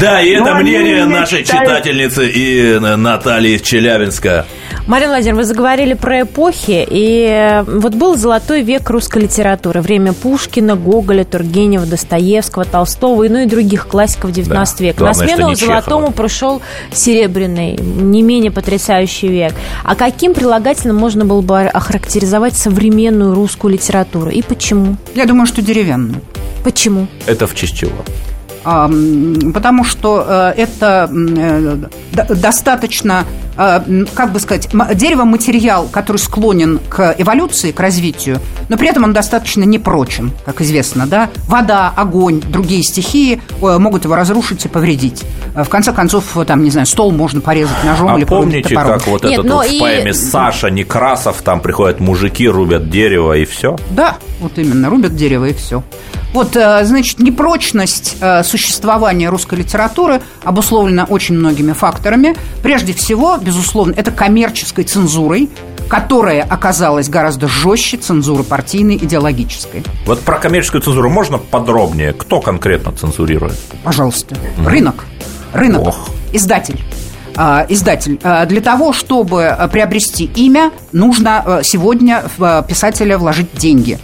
Да, 0.00 0.20
и 0.20 0.30
это 0.30 0.54
ну, 0.54 0.60
мнение 0.60 1.04
нашей 1.06 1.44
читают... 1.44 1.68
читательницы 1.68 2.28
и 2.28 2.78
Натальи 2.80 3.52
из 3.52 3.62
Челябинска. 3.62 4.44
Марина 4.90 5.10
Владимировна, 5.10 5.42
вы 5.42 5.46
заговорили 5.46 5.94
про 5.94 6.22
эпохи, 6.22 6.84
и 6.90 7.24
э, 7.30 7.62
вот 7.62 7.94
был 7.94 8.16
золотой 8.16 8.62
век 8.62 8.90
русской 8.90 9.22
литературы, 9.22 9.82
время 9.82 10.12
Пушкина, 10.12 10.74
Гоголя, 10.74 11.24
Тургенева, 11.24 11.86
Достоевского, 11.86 12.64
Толстого 12.64 13.22
и 13.22 13.28
ну 13.28 13.38
и 13.38 13.46
других 13.46 13.86
классиков 13.86 14.32
XIX 14.32 14.48
да. 14.48 14.64
века. 14.80 14.98
Главное, 14.98 15.28
На 15.28 15.32
смену 15.36 15.54
золотому 15.54 16.10
пришел 16.10 16.60
серебряный, 16.92 17.76
не 17.76 18.22
менее 18.22 18.50
потрясающий 18.50 19.28
век. 19.28 19.52
А 19.84 19.94
каким 19.94 20.34
прилагательным 20.34 20.96
можно 20.96 21.24
было 21.24 21.40
бы 21.40 21.60
охарактеризовать 21.60 22.56
современную 22.56 23.32
русскую 23.32 23.72
литературу 23.72 24.28
и 24.28 24.42
почему? 24.42 24.96
Я 25.14 25.26
думаю, 25.26 25.46
что 25.46 25.62
деревянную. 25.62 26.20
Почему? 26.64 27.06
Это 27.26 27.46
в 27.46 27.54
честь 27.54 27.76
чего? 27.76 27.92
потому 28.62 29.84
что 29.84 30.52
э, 30.54 30.60
это 30.60 31.10
э, 31.10 31.76
достаточно 32.34 33.24
как 34.14 34.32
бы 34.32 34.40
сказать, 34.40 34.68
дерево 34.94 35.24
материал, 35.24 35.86
который 35.92 36.16
склонен 36.16 36.78
к 36.88 37.14
эволюции, 37.18 37.72
к 37.72 37.80
развитию, 37.80 38.38
но 38.68 38.76
при 38.78 38.88
этом 38.88 39.04
он 39.04 39.12
достаточно 39.12 39.64
непрочен, 39.64 40.32
как 40.46 40.60
известно, 40.62 41.06
да. 41.06 41.28
Вода, 41.46 41.92
огонь, 41.94 42.40
другие 42.40 42.82
стихии 42.82 43.42
э, 43.60 43.78
могут 43.78 44.04
его 44.04 44.14
разрушить 44.16 44.64
и 44.64 44.68
повредить. 44.68 45.22
Э, 45.54 45.64
В 45.64 45.68
конце 45.68 45.92
концов, 45.92 46.36
э, 46.36 46.44
там, 46.44 46.64
не 46.64 46.70
знаю, 46.70 46.86
стол 46.86 47.12
можно 47.12 47.40
порезать 47.40 47.84
ножом 47.84 48.08
А 48.14 48.16
или 48.16 48.24
порубить 48.24 48.62
помните, 48.64 48.74
топором. 48.74 48.98
как 48.98 49.06
вот 49.08 49.24
Нет, 49.24 49.40
этот 49.40 49.52
вот 49.52 49.66
в 49.66 49.70
и- 49.72 49.80
поэме 49.80 50.14
Саша 50.14 50.70
Некрасов, 50.70 51.42
там 51.42 51.60
приходят 51.60 52.00
мужики, 52.00 52.48
рубят 52.48 52.88
дерево 52.88 53.34
и 53.36 53.44
все? 53.44 53.76
Да, 53.90 54.16
вот 54.40 54.58
именно, 54.58 54.88
рубят 54.88 55.14
дерево 55.16 55.46
и 55.46 55.52
все. 55.52 55.82
Вот, 56.32 56.54
э, 56.56 56.84
значит, 56.84 57.18
непрочность 57.18 58.16
э, 58.20 58.42
существования 58.44 59.28
русской 59.30 59.56
литературы 59.56 60.22
обусловлена 60.44 61.04
очень 61.04 61.34
многими 61.34 61.72
факторами. 61.72 62.36
Прежде 62.62 62.92
всего, 62.92 63.36
безусловно, 63.50 63.94
это 63.96 64.12
коммерческой 64.12 64.84
цензурой, 64.84 65.50
которая 65.88 66.42
оказалась 66.44 67.08
гораздо 67.08 67.48
жестче 67.48 67.96
цензуры 67.96 68.44
партийной, 68.44 68.94
идеологической. 68.94 69.82
Вот 70.06 70.20
про 70.20 70.38
коммерческую 70.38 70.82
цензуру 70.82 71.10
можно 71.10 71.38
подробнее? 71.38 72.12
Кто 72.12 72.40
конкретно 72.40 72.92
цензурирует? 72.92 73.58
Пожалуйста. 73.82 74.36
Рынок. 74.64 75.04
Рынок. 75.52 75.88
Ох. 75.88 76.08
Издатель. 76.32 76.80
А, 77.36 77.66
Издатель. 77.68 78.20
А, 78.22 78.46
Для 78.46 78.60
того, 78.60 78.92
чтобы 78.92 79.46
а, 79.48 79.66
приобрести 79.66 80.30
имя, 80.36 80.70
нужно 80.92 81.60
сегодня 81.64 82.22
в 82.38 82.64
писателя 82.68 83.18
вложить 83.18 83.52
деньги. 83.54 83.98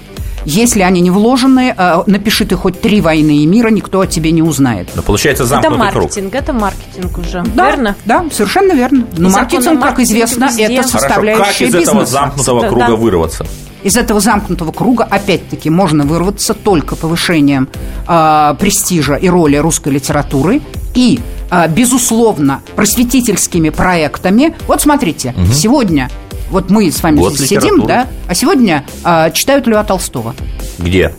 Если 0.49 0.81
они 0.83 1.01
не 1.01 1.11
вложены, 1.11 1.75
а, 1.77 2.05
напиши 2.07 2.45
ты 2.47 2.55
хоть 2.57 2.81
три 2.81 3.01
войны 3.01 3.39
и 3.39 3.47
мира, 3.47 3.69
никто 3.69 4.01
о 4.01 4.07
тебе 4.07 4.31
не 4.31 4.43
узнает. 4.43 4.89
Ну, 4.95 5.03
получается 5.03 5.43
Это 5.43 5.51
замкнутый 5.51 5.91
круг. 5.91 6.03
маркетинг, 6.05 6.35
это 6.37 6.53
маркетинг 6.53 7.19
уже, 7.19 7.43
Да, 7.55 7.67
верно? 7.71 7.97
Да, 8.05 8.25
совершенно 8.33 8.73
верно. 8.73 9.07
Но 9.19 9.29
маркетинг, 9.29 9.83
как 9.83 9.99
известно, 9.99 10.45
везде. 10.47 10.63
это 10.65 10.75
Хорошо, 10.75 10.89
Хорошо, 10.91 11.07
составляющая 11.09 11.43
как 11.43 11.61
из 11.61 11.75
этого 11.75 11.95
бизнеса. 12.01 12.13
замкнутого 12.13 12.63
Да, 12.63 12.69
круга 12.69 12.87
да. 12.87 12.95
вырваться? 12.97 13.47
Из 13.83 13.97
этого 13.97 14.21
замкнутого 14.21 14.71
круга, 14.73 15.05
опять-таки, 15.05 15.69
можно 15.69 16.05
вырваться 16.05 16.55
только 16.55 16.95
повышением 16.97 17.69
а, 18.07 18.55
престижа 18.55 19.15
и 19.15 19.29
роли 19.29 19.57
русской 19.57 19.91
литературы 19.91 20.61
и, 20.95 21.19
а, 21.51 21.67
безусловно, 21.69 22.63
просветительскими 22.75 23.71
проектами. 23.71 24.55
Вот 24.69 24.81
смотрите, 24.81 25.35
сегодня, 25.53 26.09
вот 26.51 26.71
мы 26.71 26.91
с 26.91 27.03
вами 27.03 27.19
Год 27.19 27.35
здесь 27.35 27.49
сидим, 27.49 27.77
литературы. 27.77 27.87
да, 27.89 28.07
а 28.29 28.35
сегодня 28.35 28.85
а, 29.05 29.31
читают 29.31 29.67
Льва 29.67 29.85
Толстого. 29.85 30.35
Где? 30.79 31.15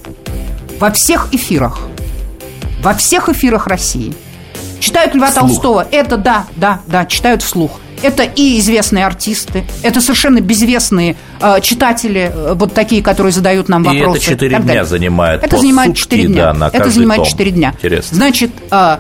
Во 0.80 0.92
всех 0.92 1.30
эфирах. 1.32 1.80
Во 2.82 2.94
всех 2.94 3.30
эфирах 3.30 3.68
России. 3.68 4.14
Читают 4.80 5.16
Льва 5.16 5.28
Вслух. 5.32 5.48
Толстого. 5.50 5.88
Это 5.92 6.18
да, 6.18 6.46
да, 6.56 6.82
да, 6.88 7.06
читают 7.06 7.42
вслух. 7.42 7.72
Это 8.04 8.22
и 8.22 8.60
известные 8.60 9.08
артисты, 9.08 9.66
это 9.82 10.02
совершенно 10.02 10.40
безвестные 10.40 11.16
э, 11.42 11.62
читатели, 11.62 12.32
э, 12.32 12.54
вот 12.54 12.76
такие, 12.76 13.02
которые 13.02 13.34
задают 13.34 13.70
нам 13.70 13.82
И 13.82 13.88
вопросы. 14.04 14.34
это 14.34 14.46
и 14.46 14.50
так 14.52 14.60
дня 14.62 14.68
далее. 14.68 14.86
занимает 14.86 15.44
Это 15.44 15.58
занимает 15.58 15.98
сутки, 15.98 16.02
4 16.18 16.28
дня. 16.28 16.54
да, 16.54 16.70
это 16.72 16.92
занимает 16.92 17.24
том. 17.24 17.32
4 17.32 17.52
дня. 17.52 17.74
Интересно. 17.76 18.16
Значит, 18.18 18.52
э, 18.70 18.98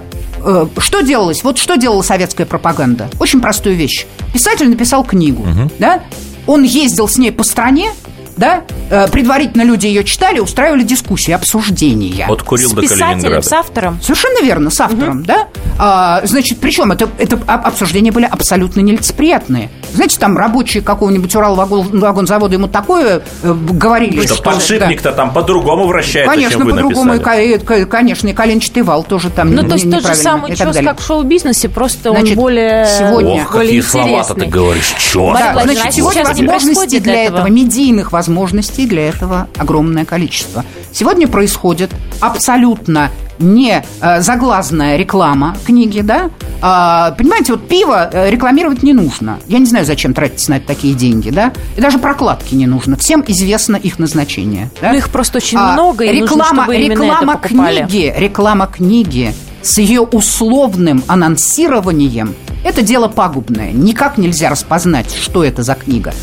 что 0.80 1.02
делалось? 1.02 1.44
Вот 1.44 1.58
что 1.58 1.76
делала 1.78 2.02
советская 2.02 2.46
пропаганда? 2.46 3.10
Очень 3.20 3.42
простую 3.42 3.76
вещь. 3.76 4.06
Писатель 4.34 4.70
написал 4.70 5.04
книгу, 5.04 5.46
да? 5.80 6.04
Он 6.46 6.64
ездил 6.64 7.08
с 7.10 7.18
ней 7.18 7.32
по 7.32 7.44
стране, 7.44 7.92
да? 8.38 8.62
Э, 8.89 9.08
предварительно 9.12 9.63
люди 9.63 9.88
ее 9.88 10.04
читали, 10.04 10.39
устраивали 10.39 10.84
дискуссии, 10.84 11.32
обсуждения. 11.32 12.26
От 12.28 12.43
Курил 12.43 12.69
С 12.69 12.73
до 12.73 12.82
Калининграда. 12.88 13.41
с 13.41 13.52
автором. 13.52 14.00
Совершенно 14.02 14.41
верно, 14.43 14.69
с 14.69 14.80
автором, 14.80 15.23
да? 15.23 15.47
А, 15.80 16.21
значит, 16.26 16.60
причем 16.60 16.91
это, 16.91 17.10
это 17.17 17.36
об- 17.47 17.67
обсуждения 17.67 18.12
были 18.12 18.26
абсолютно 18.26 18.82
нелицеприятные. 18.82 19.69
Знаете, 19.93 20.17
там 20.19 20.38
рабочие 20.38 20.82
какого-нибудь 20.84 21.36
Уралвагонзавода 21.36 22.54
ему 22.54 22.67
такое 22.67 23.21
э, 23.43 23.54
говорили, 23.54 24.26
Что 24.26 24.36
что... 24.36 24.43
подшипник-то 24.43 25.12
там 25.12 25.34
по-другому 25.34 25.88
вращается, 25.88 26.34
Конечно, 26.34 26.58
чем 26.60 26.65
вы 26.65 26.71
по-другому, 26.71 27.13
и, 27.13 27.17
написали. 27.17 27.58
ка- 27.58 27.76
и, 27.78 27.86
конечно, 27.86 28.28
и 28.28 28.34
коленчатый 28.34 28.84
вал 28.84 29.04
тоже 29.04 29.30
там 29.30 29.52
Ну, 29.54 29.62
не- 29.63 29.67
то 29.67 29.76
есть 29.76 29.89
тот 29.91 30.06
же 30.06 30.15
самый 30.15 30.56
далее. 30.56 30.84
как 30.84 31.00
в 31.00 31.06
шоу-бизнесе, 31.06 31.69
просто 31.69 32.12
Значит, 32.12 32.30
он 32.32 32.36
более, 32.36 32.86
сегодня- 32.86 33.43
Ох, 33.43 33.52
более 33.54 33.67
какие 33.67 33.82
слова-то 33.82 34.34
ты 34.36 34.45
говоришь. 34.45 34.93
Мария 35.15 35.54
Да, 35.54 35.63
значит, 35.63 35.86
а 35.86 35.91
сегодня 35.91 36.23
происходит 36.47 37.04
для 37.04 37.23
этого? 37.26 37.38
этого, 37.39 37.47
медийных 37.50 38.12
возможностей 38.12 38.27
для 38.28 39.08
этого 39.10 39.48
огромное 39.58 40.06
количество. 40.06 40.63
Сегодня 40.92 41.28
происходит 41.28 41.92
абсолютно 42.20 43.10
не 43.40 43.84
э, 44.02 44.22
заглазная 44.22 44.98
реклама 44.98 45.56
книги, 45.66 46.02
да? 46.02 46.32
А, 46.60 47.12
понимаете, 47.12 47.54
вот 47.54 47.68
пиво 47.68 48.10
э, 48.12 48.32
рекламировать 48.32 48.82
не 48.82 48.94
нужно. 48.94 49.38
Я 49.48 49.60
не 49.60 49.66
знаю, 49.68 49.86
зачем 49.86 50.13
тратить 50.16 50.48
на 50.50 50.56
это 50.58 50.66
такие 50.68 50.96
деньги, 50.96 51.30
да? 51.30 51.54
И 51.76 51.82
даже 51.82 52.00
прокладки 52.00 52.56
не 52.56 52.66
нужно. 52.66 52.98
Всем 52.98 53.24
известно 53.28 53.76
их 53.76 54.00
назначение. 54.00 54.72
да? 54.82 54.92
Ну, 54.92 54.98
их 54.98 55.10
просто 55.10 55.38
очень 55.38 55.58
А, 55.60 55.74
много, 55.74 56.04
и 56.06 56.20
нужно, 56.20 56.34
реклама, 56.34 56.63
чтобы 56.63 56.76
именно 56.78 56.92
реклама 57.04 57.34
это 57.34 57.42
покупали. 57.44 57.78
книги, 57.86 58.13
реклама 58.18 58.68
книги 58.68 59.34
с 59.62 59.78
ее 59.78 60.02
условным 60.02 61.04
анонсированием 61.08 62.34
это 62.63 62.82
дело 62.82 63.08
пагубное. 63.08 63.72
Никак 63.72 64.18
нельзя 64.18 64.50
распознать, 64.50 65.13
что 65.13 65.44
это 65.44 65.63
за 65.63 65.76
книга. 65.76 66.13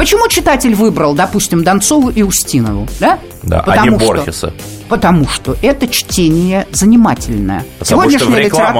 Почему 0.00 0.28
читатель 0.28 0.74
выбрал, 0.74 1.12
допустим, 1.12 1.62
Донцову 1.62 2.08
и 2.08 2.22
Устинову? 2.22 2.88
Да? 3.00 3.18
Да, 3.42 3.62
а 3.66 3.84
не 3.84 3.90
Борхеса. 3.90 4.54
Потому 4.88 5.28
что 5.28 5.58
это 5.60 5.88
чтение 5.88 6.66
занимательное. 6.72 7.66
Потому 7.78 8.00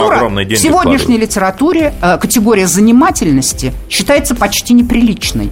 огромные 0.07 0.47
деньги 0.47 0.59
в 0.59 0.63
сегодняшней 0.63 0.97
вкладывают. 0.97 1.23
литературе 1.23 1.95
э, 2.01 2.17
категория 2.17 2.67
занимательности 2.67 3.75
считается 3.91 4.35
почти 4.35 4.73
неприличной. 4.73 5.51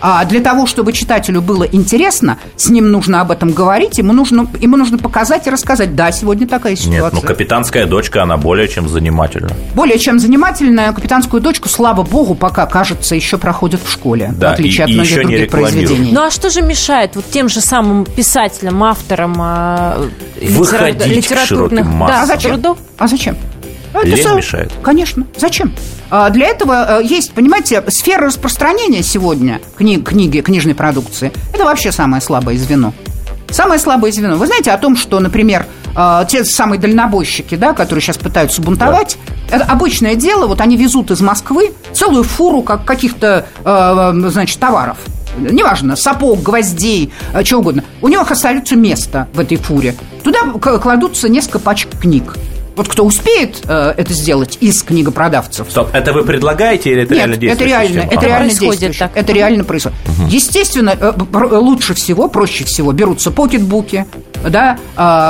А 0.00 0.24
для 0.24 0.40
того, 0.40 0.66
чтобы 0.66 0.92
читателю 0.92 1.42
было 1.42 1.64
интересно, 1.64 2.38
с 2.56 2.68
ним 2.68 2.90
нужно 2.90 3.20
об 3.20 3.30
этом 3.30 3.50
говорить, 3.52 3.98
ему 3.98 4.12
нужно, 4.12 4.46
ему 4.60 4.76
нужно 4.76 4.98
показать 4.98 5.46
и 5.46 5.50
рассказать. 5.50 5.94
Да, 5.96 6.12
сегодня 6.12 6.46
такая 6.46 6.76
ситуация. 6.76 7.02
Нет, 7.02 7.12
ну 7.12 7.20
капитанская 7.20 7.86
дочка, 7.86 8.22
она 8.22 8.36
более 8.36 8.68
чем 8.68 8.88
занимательна. 8.88 9.50
Более 9.74 9.98
чем 9.98 10.18
занимательная 10.18 10.92
капитанскую 10.92 11.40
дочку, 11.42 11.68
слава 11.68 12.02
богу, 12.02 12.34
пока, 12.34 12.66
кажется, 12.66 13.14
еще 13.14 13.38
проходит 13.38 13.80
в 13.84 13.90
школе, 13.90 14.32
Да, 14.36 14.50
в 14.50 14.52
отличие 14.54 14.80
и- 14.80 14.82
от 14.84 14.88
и 14.90 14.94
многих 14.94 15.10
еще 15.10 15.24
не 15.24 15.30
других 15.32 15.50
произведений. 15.50 16.10
Ну 16.12 16.22
а 16.22 16.30
что 16.30 16.50
же 16.50 16.62
мешает 16.62 17.16
вот 17.16 17.24
тем 17.30 17.48
же 17.48 17.60
самым 17.60 18.04
писателям, 18.04 18.82
авторам 18.84 19.34
э, 19.40 20.08
литера- 20.40 20.58
Выходить 20.58 21.26
к 21.28 21.38
широким 21.46 21.98
да. 22.06 22.22
А 22.22 22.26
зачем? 22.26 22.52
трудов? 22.52 22.78
А 22.98 23.08
зачем? 23.08 23.36
Это 23.92 24.06
Лень 24.06 24.16
всё- 24.16 24.36
мешает? 24.36 24.72
Конечно. 24.82 25.26
Зачем? 25.36 25.72
А, 26.10 26.30
Для 26.30 26.46
этого 26.46 27.00
э, 27.00 27.04
есть, 27.04 27.32
понимаете, 27.32 27.82
сфера 27.88 28.26
распространения 28.26 29.02
сегодня 29.02 29.60
книг, 29.76 30.08
книги, 30.08 30.40
книжной 30.40 30.74
продукции. 30.74 31.32
Это 31.54 31.64
вообще 31.64 31.92
самое 31.92 32.22
слабое 32.22 32.56
звено. 32.56 32.92
Самое 33.50 33.80
слабое 33.80 34.12
звено. 34.12 34.36
Вы 34.36 34.46
знаете 34.46 34.70
о 34.72 34.78
том, 34.78 34.96
что, 34.96 35.20
например, 35.20 35.66
э, 35.96 36.24
те 36.28 36.44
самые 36.44 36.78
дальнобойщики, 36.80 37.54
да, 37.56 37.72
которые 37.72 38.02
сейчас 38.02 38.18
пытаются 38.18 38.60
бунтовать, 38.62 39.16
это 39.50 39.64
обычное 39.64 40.14
дело, 40.14 40.46
вот 40.46 40.60
они 40.60 40.76
везут 40.76 41.10
из 41.10 41.20
Москвы 41.20 41.72
целую 41.94 42.24
фуру 42.24 42.62
как 42.62 42.84
каких-то, 42.84 43.46
э, 43.64 44.12
значит, 44.30 44.58
товаров. 44.58 44.98
Неважно, 45.38 45.94
сапог, 45.94 46.42
гвоздей, 46.42 47.12
э, 47.32 47.44
чего 47.44 47.60
угодно. 47.60 47.84
У 48.02 48.08
них 48.08 48.30
остается 48.30 48.76
место 48.76 49.28
в 49.34 49.40
этой 49.40 49.56
фуре. 49.56 49.94
Туда 50.24 50.40
кладутся 50.78 51.28
несколько 51.28 51.58
пачек 51.58 51.90
книг. 52.00 52.36
Вот 52.78 52.88
кто 52.88 53.04
успеет 53.04 53.62
э, 53.68 53.94
это 53.96 54.12
сделать 54.14 54.56
из 54.60 54.82
книгопродавцев, 54.84 55.66
Стоп, 55.68 55.88
это 55.92 56.12
вы 56.12 56.22
предлагаете 56.24 56.90
или 56.92 57.02
это 57.02 57.12
нет, 57.12 57.18
реально 57.18 57.32
это 57.34 57.40
действующая 57.40 57.66
реально, 57.88 58.00
это 58.02 58.16
Ага. 58.18 58.26
реально 58.26 58.46
Происходит 58.46 58.80
действует. 58.80 58.98
так. 59.12 59.22
Это 59.22 59.32
реально 59.32 59.64
происходит. 59.64 59.98
Естественно, 60.28 60.94
э, 60.98 61.12
пр- 61.12 61.52
лучше 61.54 61.94
всего, 61.94 62.28
проще 62.28 62.64
всего 62.64 62.92
берутся 62.92 63.30
покетбуки, 63.32 64.06
да, 64.48 64.78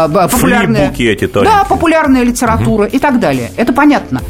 б- 0.08 0.28
популярная, 0.28 0.80
Флипбуки 0.90 1.02
эти 1.04 1.24
да, 1.24 1.32
тоненькие. 1.32 1.64
популярная 1.68 2.22
литература 2.22 2.84
и 2.84 2.98
так 2.98 3.18
далее. 3.18 3.50
Это 3.56 3.72
понятно. 3.72 4.20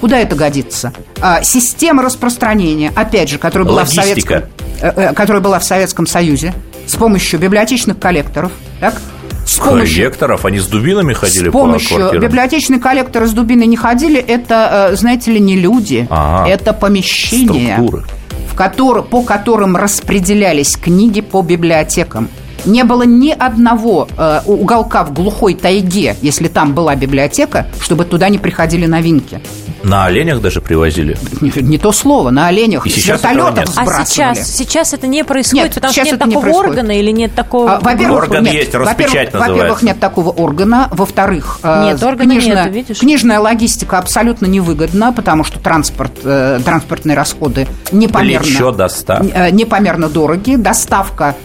Куда 0.00 0.18
это 0.18 0.34
годится? 0.34 0.92
А, 1.20 1.42
система 1.44 2.02
распространения, 2.02 2.92
опять 2.94 3.28
же, 3.30 3.38
которая 3.38 3.66
была 3.68 3.84
в. 3.84 3.88
Советском, 3.88 4.42
э, 4.82 4.92
э, 4.96 5.14
которая 5.14 5.40
была 5.40 5.60
в 5.60 5.64
Советском 5.64 6.06
Союзе, 6.06 6.52
с 6.86 6.96
помощью 6.96 7.38
библиотечных 7.38 7.98
коллекторов, 8.00 8.50
так? 8.80 9.00
С 9.46 9.58
помощью 9.58 9.96
Коллекторов, 10.04 10.44
они 10.44 10.58
с 10.58 10.66
дубинами 10.66 11.12
ходили 11.12 11.48
с 11.48 11.52
по 11.52 11.58
помощью 11.60 11.96
квартирам? 11.98 12.22
библиотечные 12.24 12.80
коллекторы 12.80 13.26
с 13.26 13.32
дубиной 13.32 13.66
не 13.66 13.76
ходили. 13.76 14.18
Это, 14.18 14.88
э, 14.92 14.96
знаете 14.96 15.32
ли, 15.32 15.40
не 15.40 15.56
люди. 15.56 16.06
Ага. 16.10 16.48
Это 16.48 16.72
помещения, 16.72 17.74
Структуры. 17.76 18.04
в 18.50 18.56
котор- 18.56 19.02
по 19.02 19.22
которым 19.22 19.76
распределялись 19.76 20.76
книги 20.76 21.20
по 21.20 21.42
библиотекам. 21.42 22.28
Не 22.64 22.84
было 22.84 23.02
ни 23.02 23.30
одного 23.30 24.08
э, 24.16 24.40
уголка 24.46 25.04
в 25.04 25.12
глухой 25.12 25.54
тайге, 25.54 26.16
если 26.22 26.48
там 26.48 26.74
была 26.74 26.94
библиотека, 26.96 27.66
чтобы 27.80 28.04
туда 28.04 28.28
не 28.28 28.38
приходили 28.38 28.86
новинки. 28.86 29.40
На 29.82 30.06
оленях 30.06 30.40
даже 30.40 30.62
привозили. 30.62 31.18
Не, 31.42 31.52
не 31.62 31.76
то 31.78 31.92
слово, 31.92 32.30
на 32.30 32.46
оленях. 32.46 32.86
И 32.86 32.90
сейчас 32.90 33.22
вертолетов 33.22 33.64
А 33.76 33.82
сбрасывали. 33.82 34.04
сейчас, 34.34 34.50
сейчас 34.56 34.94
это 34.94 35.06
не 35.06 35.24
происходит, 35.24 35.64
Нет, 35.64 35.74
потому 35.74 35.92
что 35.92 36.02
сейчас 36.04 36.12
нет 36.12 36.26
не 36.26 36.32
такого 36.32 36.42
происходит. 36.42 36.70
органа 36.70 36.98
или 36.98 37.10
нет 37.10 37.34
такого... 37.34 37.72
А, 37.76 37.80
Во-первых, 37.80 38.22
Орган 38.22 38.44
нет. 38.44 38.54
есть, 38.54 38.74
распечать 38.74 38.86
Во-первых, 38.86 39.32
называется. 39.34 39.54
Во-первых, 39.58 39.82
нет 39.82 40.00
такого 40.00 40.30
органа. 40.30 40.88
Во-вторых, 40.90 41.58
э, 41.62 41.84
Нет, 41.84 42.02
органа 42.02 42.30
книжная, 42.30 42.62
нету, 42.64 42.74
видишь? 42.74 42.98
книжная 42.98 43.40
логистика 43.40 43.98
абсолютно 43.98 44.46
невыгодна, 44.46 45.12
потому 45.12 45.44
что 45.44 45.58
транспорт, 45.58 46.12
э, 46.24 46.60
транспортные 46.64 47.14
расходы 47.14 47.66
непомерно, 47.92 48.46
Плечо 48.46 48.72
достав. 48.72 49.26
э, 49.34 49.50
непомерно 49.50 50.08
дороги. 50.08 50.56
Доставка 50.56 51.36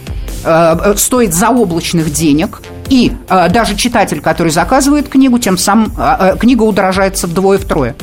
э, 0.43 0.93
стоит 0.97 1.33
заоблачных 1.33 2.11
денег. 2.11 2.61
И 2.89 3.11
э, 3.29 3.49
даже 3.49 3.75
читатель, 3.75 4.19
который 4.19 4.51
заказывает 4.51 5.09
книгу, 5.09 5.37
тем 5.37 5.57
самым 5.57 5.93
э, 5.97 6.33
э, 6.33 6.37
книга 6.37 6.63
удорожается 6.63 7.27
вдвое-втрое. 7.27 7.95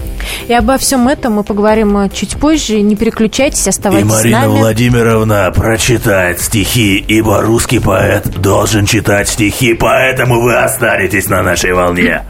И 0.46 0.52
обо 0.52 0.78
всем 0.78 1.08
этом 1.08 1.34
мы 1.34 1.44
поговорим 1.44 1.96
э, 1.98 2.08
чуть 2.10 2.36
позже. 2.36 2.80
Не 2.80 2.94
переключайтесь, 2.94 3.66
И 3.66 3.70
оставайтесь 3.70 4.10
с 4.10 4.14
Марина 4.14 4.40
нами. 4.42 4.58
Владимировна 4.58 5.50
прочитает 5.54 6.40
стихи, 6.40 6.96
ибо 6.98 7.42
русский 7.42 7.80
поэт 7.80 8.40
должен 8.40 8.86
читать 8.86 9.28
стихи, 9.28 9.74
поэтому 9.74 10.40
вы 10.40 10.54
останетесь 10.56 11.28
на 11.28 11.42
нашей 11.42 11.72
волне. 11.72 12.22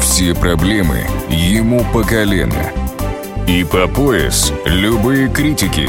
Все 0.00 0.34
проблемы 0.34 1.06
ему 1.28 1.84
по 1.92 2.02
колено. 2.02 2.70
И 3.46 3.64
по 3.64 3.88
пояс 3.88 4.52
любые 4.64 5.28
критики. 5.28 5.88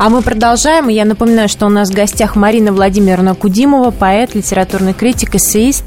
А 0.00 0.08
мы 0.08 0.22
продолжаем. 0.22 0.88
И 0.88 0.94
я 0.94 1.04
напоминаю, 1.04 1.46
что 1.50 1.66
у 1.66 1.68
нас 1.68 1.90
в 1.90 1.94
гостях 1.94 2.34
Марина 2.34 2.72
Владимировна 2.72 3.34
Кудимова, 3.34 3.90
поэт, 3.90 4.34
литературный 4.34 4.94
критик, 4.94 5.34
эссеист. 5.34 5.84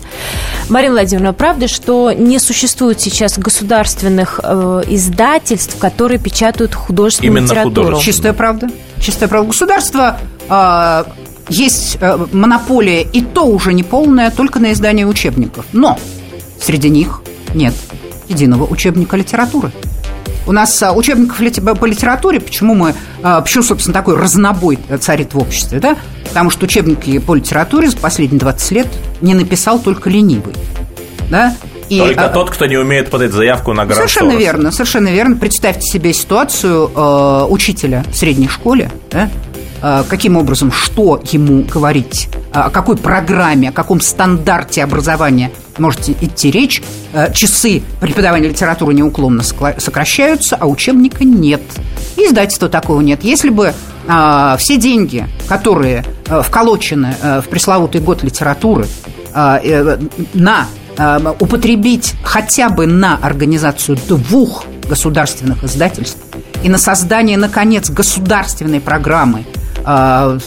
Марина 0.69 0.93
Владимировна, 0.93 1.33
правда, 1.33 1.67
что 1.67 2.11
не 2.11 2.37
существует 2.37 3.01
сейчас 3.01 3.39
государственных 3.39 4.39
э, 4.43 4.83
издательств, 4.87 5.79
которые 5.79 6.19
печатают 6.19 6.75
художественную 6.75 7.37
Именно 7.37 7.45
литературу? 7.45 7.73
художественную. 7.73 8.05
Чистая 8.05 8.33
правда. 8.33 8.69
Чистая 8.99 9.29
правда. 9.29 9.47
Государство 9.47 10.19
а, 10.47 11.07
есть 11.49 11.97
э, 11.99 12.27
монополия, 12.31 13.01
и 13.01 13.21
то 13.21 13.47
уже 13.47 13.73
не 13.73 13.81
полная, 13.81 14.29
только 14.29 14.59
на 14.59 14.73
издание 14.73 15.07
учебников. 15.07 15.65
Но 15.73 15.97
среди 16.61 16.89
них 16.89 17.23
нет 17.55 17.73
единого 18.29 18.65
учебника 18.65 19.17
литературы. 19.17 19.71
У 20.45 20.51
нас 20.51 20.81
а, 20.83 20.91
учебников 20.91 21.37
по 21.79 21.85
литературе, 21.85 22.39
почему 22.39 22.75
мы, 22.75 22.93
а, 23.21 23.41
почему, 23.41 23.63
собственно, 23.63 23.93
такой 23.93 24.17
разнобой 24.17 24.79
царит 24.99 25.33
в 25.33 25.39
обществе, 25.39 25.79
да? 25.79 25.97
Потому 26.27 26.49
что 26.49 26.65
учебники 26.65 27.17
по 27.19 27.35
литературе 27.35 27.89
за 27.89 27.97
последние 27.97 28.39
20 28.39 28.71
лет 28.71 28.87
не 29.21 29.33
написал 29.33 29.79
только 29.79 30.09
ленивый, 30.09 30.53
да? 31.29 31.55
И, 31.89 31.99
Только 31.99 32.25
а, 32.25 32.29
тот, 32.29 32.49
кто 32.49 32.65
не 32.65 32.77
умеет 32.77 33.09
подать 33.11 33.33
заявку 33.33 33.73
на 33.73 33.85
грант 33.85 33.97
Совершенно 33.97 34.31
Сороса. 34.31 34.45
верно, 34.45 34.71
совершенно 34.71 35.07
верно. 35.09 35.35
Представьте 35.35 35.81
себе 35.81 36.13
ситуацию 36.13 36.89
э, 36.95 37.45
учителя 37.49 38.03
в 38.09 38.15
средней 38.15 38.47
школе, 38.47 38.89
да? 39.11 39.29
Э, 39.85 40.05
каким 40.07 40.37
образом, 40.37 40.71
что 40.71 41.21
ему 41.29 41.63
говорить, 41.63 42.29
э, 42.31 42.57
о 42.57 42.69
какой 42.69 42.95
программе, 42.95 43.67
о 43.67 43.71
каком 43.73 43.99
стандарте 43.99 44.81
образования 44.81 45.51
может 45.77 46.07
идти 46.07 46.51
речь. 46.51 46.81
Э, 47.11 47.33
часы 47.33 47.83
преподавания 47.99 48.47
литературы 48.47 48.93
неуклонно 48.93 49.43
сокращаются, 49.43 50.55
а 50.55 50.67
учебника 50.67 51.25
нет. 51.25 51.61
И 52.15 52.21
издательства 52.21 52.69
такого 52.69 53.01
нет. 53.01 53.23
Если 53.23 53.49
бы 53.49 53.73
все 54.57 54.75
деньги, 54.77 55.25
которые 55.47 56.03
вколочены 56.25 57.15
в 57.41 57.47
пресловутый 57.47 58.01
год 58.01 58.21
литературы, 58.21 58.85
э, 59.33 59.97
на 60.33 60.67
употребить 61.39 62.13
хотя 62.21 62.69
бы 62.69 62.85
на 62.85 63.15
организацию 63.15 63.97
двух 64.07 64.65
государственных 64.89 65.63
издательств 65.63 66.19
и 66.63 66.69
на 66.69 66.77
создание, 66.77 67.37
наконец, 67.37 67.89
государственной 67.89 68.81
программы 68.81 69.45
э, 69.85 70.39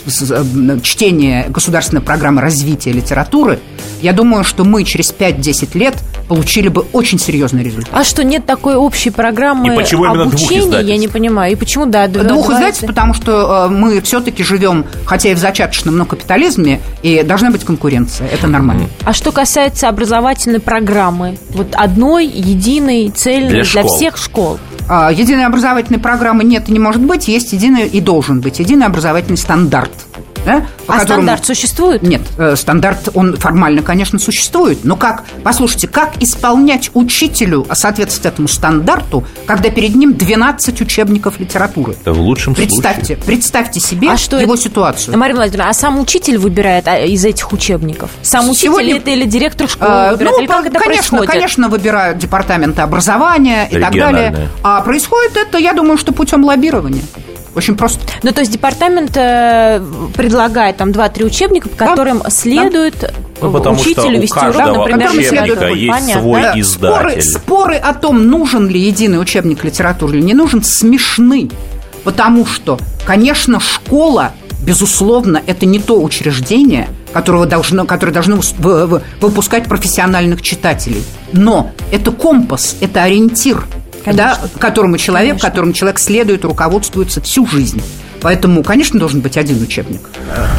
чтения 0.83 1.47
государственной 1.49 2.03
программы 2.03 2.41
развития 2.41 2.93
литературы, 2.93 3.59
я 4.03 4.13
думаю, 4.13 4.45
что 4.45 4.65
мы 4.65 4.85
через 4.85 5.13
5-10 5.13 5.77
лет 5.79 5.95
получили 6.29 6.69
бы 6.69 6.85
очень 6.93 7.19
серьезный 7.19 7.63
результат. 7.63 7.91
А 7.93 8.05
что, 8.05 8.25
нет 8.25 8.45
такой 8.47 8.75
общей 8.75 9.11
программы 9.11 9.73
И 9.73 9.77
почему 9.77 10.05
именно 10.05 10.25
двух 10.25 10.35
обучения? 10.35 10.57
Я 10.57 10.65
издательств? 10.65 11.01
не 11.01 11.09
понимаю. 11.09 11.53
И 11.53 11.55
почему, 11.57 11.87
да, 11.87 12.07
два- 12.09 12.25
Двух 12.25 12.51
издательств, 12.51 12.83
это- 12.85 12.93
потому 12.93 13.15
что 13.15 13.67
э, 13.67 13.73
мы 13.73 14.01
все-таки 14.03 14.43
живем, 14.43 14.85
хотя 15.07 15.31
и 15.31 15.35
в 15.35 15.39
зачаточном, 15.39 15.97
но 15.97 16.05
капитализме, 16.05 16.81
и 17.03 17.23
должна 17.23 17.51
быть 17.51 17.65
конкуренция. 17.65 18.29
Это 18.29 18.47
нормально. 18.49 18.87
А 19.05 19.13
что 19.13 19.33
касается 19.33 19.89
образовательной 19.89 20.61
программы, 20.61 21.39
вот 21.51 21.69
одной, 21.75 22.27
единой, 22.27 23.11
цельной 23.15 23.49
Для 23.51 23.63
для, 23.63 23.83
школ. 23.83 23.97
всех 23.97 24.17
школ. 24.17 24.59
А, 24.89 25.11
Единой 25.11 25.47
образовательной 25.47 25.99
программы 25.99 26.45
нет 26.45 26.69
и 26.69 26.73
не 26.73 26.79
может 26.79 27.03
быть, 27.03 27.29
есть 27.29 27.53
единый 27.53 27.89
и 27.89 28.01
должен 28.01 28.41
быть 28.41 28.61
единый 28.61 28.87
образовательный 28.87 29.37
стандарт. 29.37 30.06
Да, 30.47 30.67
по 30.87 30.95
А 30.95 30.99
которому- 31.01 31.05
стандарт 31.25 31.45
существует? 31.45 32.03
Нет, 32.03 32.23
э, 32.39 32.57
стандарт, 32.57 33.11
он 33.15 33.37
формально, 33.37 33.83
конечно, 33.83 34.19
существует, 34.19 34.85
но 34.85 34.97
как, 34.97 35.25
послушайте, 35.43 35.89
как 35.89 36.23
исполнять 36.23 36.91
учителю 36.95 37.67
соответствовать 37.73 38.33
этому 38.33 38.49
стандарту, 38.49 39.25
когда 39.45 39.69
перед 39.71 39.95
ним 39.95 40.15
12 40.15 40.81
учебников 40.81 41.39
литературы? 41.41 41.97
Это 42.01 42.13
в 42.13 42.21
лучшем 42.21 42.55
Представьте, 42.55 43.05
случае. 43.17 43.25
представьте 43.27 43.81
себе 43.81 44.11
А 44.11 44.17
что 44.17 44.39
его 44.39 44.55
это? 44.55 44.63
ситуацию. 44.63 45.19
Марина 45.19 45.41
Владимировна, 45.41 45.71
а 45.71 45.75
сам 45.75 45.99
учитель 46.01 46.39
выбирает 46.39 46.87
а, 46.89 46.99
из 47.05 47.25
этих 47.25 47.53
учебников? 47.53 48.11
Сам 48.23 48.49
учитель 48.49 48.69
Сегодня- 48.69 48.97
это 48.97 49.11
или 49.11 49.25
директор 49.25 49.69
школы 49.69 49.91
Э, 49.91 50.11
выбирает? 50.13 50.37
ну, 50.37 50.41
или 50.43 50.47
как 50.47 50.67
это 50.67 50.79
конечно, 50.79 51.19
происходит? 51.19 51.31
конечно, 51.31 51.69
выбирают 51.69 52.19
департаменты 52.19 52.83
образования 52.83 53.69
и 53.71 53.79
так 53.79 53.93
далее. 53.93 54.49
А 54.63 54.81
происходит 54.83 55.37
это, 55.37 55.59
я 55.59 55.73
думаю, 55.73 55.99
что 55.99 56.13
путем 56.13 56.45
лоббирования. 56.45 57.03
Очень 57.57 57.75
просто. 57.75 58.01
Ну, 58.23 58.33
то 58.33 58.41
есть 58.41 58.53
департамент 58.53 59.17
э, 59.17 59.81
предлагает 60.15 60.77
там 60.77 60.91
2-3 60.91 61.25
учебника, 61.25 61.71
по 61.71 61.77
которым 61.77 62.23
следует 62.29 63.15
Ну, 63.41 63.51
потому 63.51 63.79
что 63.79 63.89
учителю 63.89 64.19
у 64.19 64.23
вести 64.23 64.39
урок, 64.39 64.55
каждого 64.55 64.87
например, 64.87 65.11
учебника 65.11 65.69
есть 65.69 65.91
Понятно. 65.91 66.21
свой 66.21 66.43
Да, 66.43 66.61
издатель. 66.61 67.23
Споры, 67.23 67.23
споры 67.23 67.77
о 67.77 67.95
том, 67.95 68.29
нужен 68.29 68.69
ли 68.69 68.79
единый 68.79 69.19
учебник 69.19 69.65
литературы 69.65 70.19
или 70.19 70.23
не 70.23 70.35
нужен, 70.35 70.63
смешны. 70.63 71.51
Потому 72.05 72.45
что, 72.45 72.79
конечно, 73.07 73.59
школа, 73.59 74.33
безусловно, 74.61 75.41
это 75.47 75.65
не 75.65 75.79
то 75.79 76.01
учреждение, 76.03 76.89
которого 77.15 77.47
должно, 77.47 77.87
которое 77.87 78.13
должно 78.13 78.39
выпускать 78.59 79.65
профессиональных 79.65 80.43
читателей. 80.43 81.03
Но 81.33 81.71
это 81.91 82.13
компас, 82.13 82.77
это 82.83 83.03
ориентир, 83.03 83.65
да, 84.13 84.35
Конечно. 84.37 84.59
которому 84.59 84.99
человек, 84.99 85.31
Конечно. 85.31 85.49
которому 85.51 85.73
человек 85.73 85.99
следует, 85.99 86.45
руководствуется 86.45 87.21
всю 87.21 87.47
жизнь. 87.47 87.83
Поэтому, 88.27 88.65
конечно, 88.65 88.99
должен 88.99 89.21
быть 89.21 89.37
один 89.37 89.63
учебник. 89.63 90.01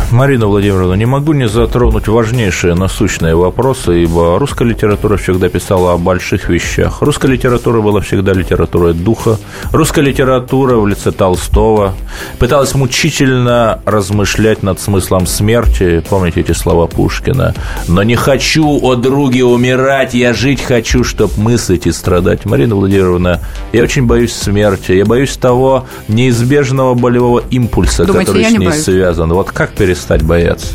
Марина 0.10 0.48
Владимировна, 0.48 0.94
не 0.94 1.06
могу 1.06 1.34
не 1.34 1.50
затронуть 1.50 2.08
важнейшие 2.08 2.76
насущные 2.76 3.36
вопросы, 3.36 4.04
ибо 4.04 4.40
русская 4.40 4.64
литература 4.64 5.18
всегда 5.18 5.50
писала 5.50 5.92
о 5.92 5.98
больших 5.98 6.48
вещах. 6.48 7.02
Русская 7.02 7.28
литература 7.28 7.82
была 7.82 8.00
всегда 8.00 8.32
литературой 8.32 8.94
духа. 8.94 9.38
Русская 9.74 10.02
литература 10.02 10.78
в 10.78 10.88
лице 10.88 11.12
Толстого 11.12 11.94
пыталась 12.40 12.74
мучительно 12.74 13.82
размышлять 13.84 14.64
над 14.64 14.80
смыслом 14.80 15.28
смерти. 15.28 16.02
Помните 16.10 16.40
эти 16.40 16.54
слова 16.54 16.88
Пушкина? 16.88 17.54
«Но 17.90 18.02
не 18.02 18.16
хочу, 18.16 18.80
о 18.82 18.96
друге, 18.96 19.44
умирать, 19.44 20.14
я 20.14 20.34
жить 20.34 20.62
хочу, 20.62 21.04
чтоб 21.04 21.36
мыслить 21.38 21.86
и 21.86 21.92
страдать». 21.92 22.46
Марина 22.46 22.76
Владимировна, 22.76 23.42
я 23.74 23.84
очень 23.84 24.06
боюсь 24.06 24.32
смерти, 24.32 24.94
я 24.94 25.04
боюсь 25.04 25.36
того 25.36 25.86
неизбежного 26.08 26.94
болевого 26.94 27.44
импульса, 27.58 28.06
Думаете, 28.06 28.28
который 28.28 28.46
с 28.46 28.52
не 28.52 28.58
ней 28.58 28.68
боюсь? 28.68 28.84
связан. 28.84 29.34
Вот 29.34 29.52
как 29.52 29.72
перестать 29.72 30.24
бояться? 30.24 30.68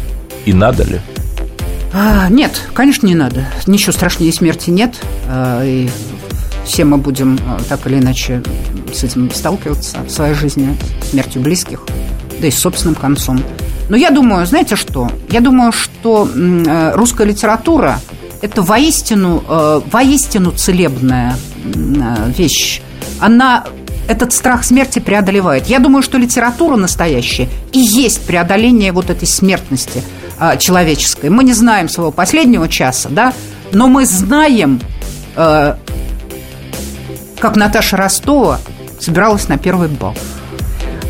И 0.45 0.53
надо 0.53 0.85
ли? 0.85 1.01
А, 1.93 2.29
нет, 2.29 2.61
конечно, 2.75 3.07
не 3.07 3.15
надо. 3.15 3.47
Ничего 3.67 3.93
страшнее 3.93 4.33
смерти 4.33 4.71
нет. 4.71 4.95
А, 5.29 5.65
и 5.65 5.89
все 6.65 6.85
мы 6.85 6.99
будем 6.99 7.39
а, 7.47 7.61
так 7.69 7.87
или 7.87 7.99
иначе 7.99 8.43
с 8.93 9.05
этим 9.05 9.31
сталкиваться 9.31 9.99
в 10.07 10.11
своей 10.11 10.35
жизни, 10.35 10.77
смертью 11.11 11.43
близких, 11.43 11.81
да 12.41 12.47
и 12.47 12.51
с 12.51 12.59
собственным 12.59 12.95
концом. 12.95 13.43
Но 13.89 13.97
я 13.97 14.11
думаю, 14.11 14.47
знаете 14.47 14.77
что? 14.77 15.11
Я 15.31 15.41
думаю, 15.41 15.73
что 15.73 16.29
э, 16.35 16.93
русская 16.95 17.27
литература– 17.27 18.01
это 18.41 18.63
воистину, 18.63 19.43
э, 19.47 19.81
воистину 19.91 20.53
целебная 20.53 21.37
э, 21.65 22.33
вещь. 22.37 22.81
Она 23.19 23.65
этот 24.09 24.33
страх 24.33 24.65
смерти 24.65 24.99
преодолевает. 24.99 25.67
Я 25.67 25.79
думаю, 25.79 26.03
что 26.03 26.19
литература 26.19 26.77
настоящая 26.77 27.49
и 27.73 27.79
есть 27.79 28.27
преодоление 28.27 28.93
вот 28.93 29.11
этой 29.11 29.27
смертности 29.29 30.03
а, 30.39 30.57
человеческой. 30.57 31.31
Мы 31.31 31.45
не 31.45 31.53
знаем 31.53 31.89
своего 31.89 32.11
последнего 32.11 32.69
часа, 32.69 33.09
да, 33.11 33.33
но 33.73 33.89
мы 33.89 34.05
знаем, 34.05 34.81
э, 35.37 35.75
как 37.39 37.57
Наташа 37.57 37.97
Ростова 37.97 38.59
собиралась 39.01 39.49
на 39.49 39.59
первый 39.59 39.89
бал. 39.89 40.15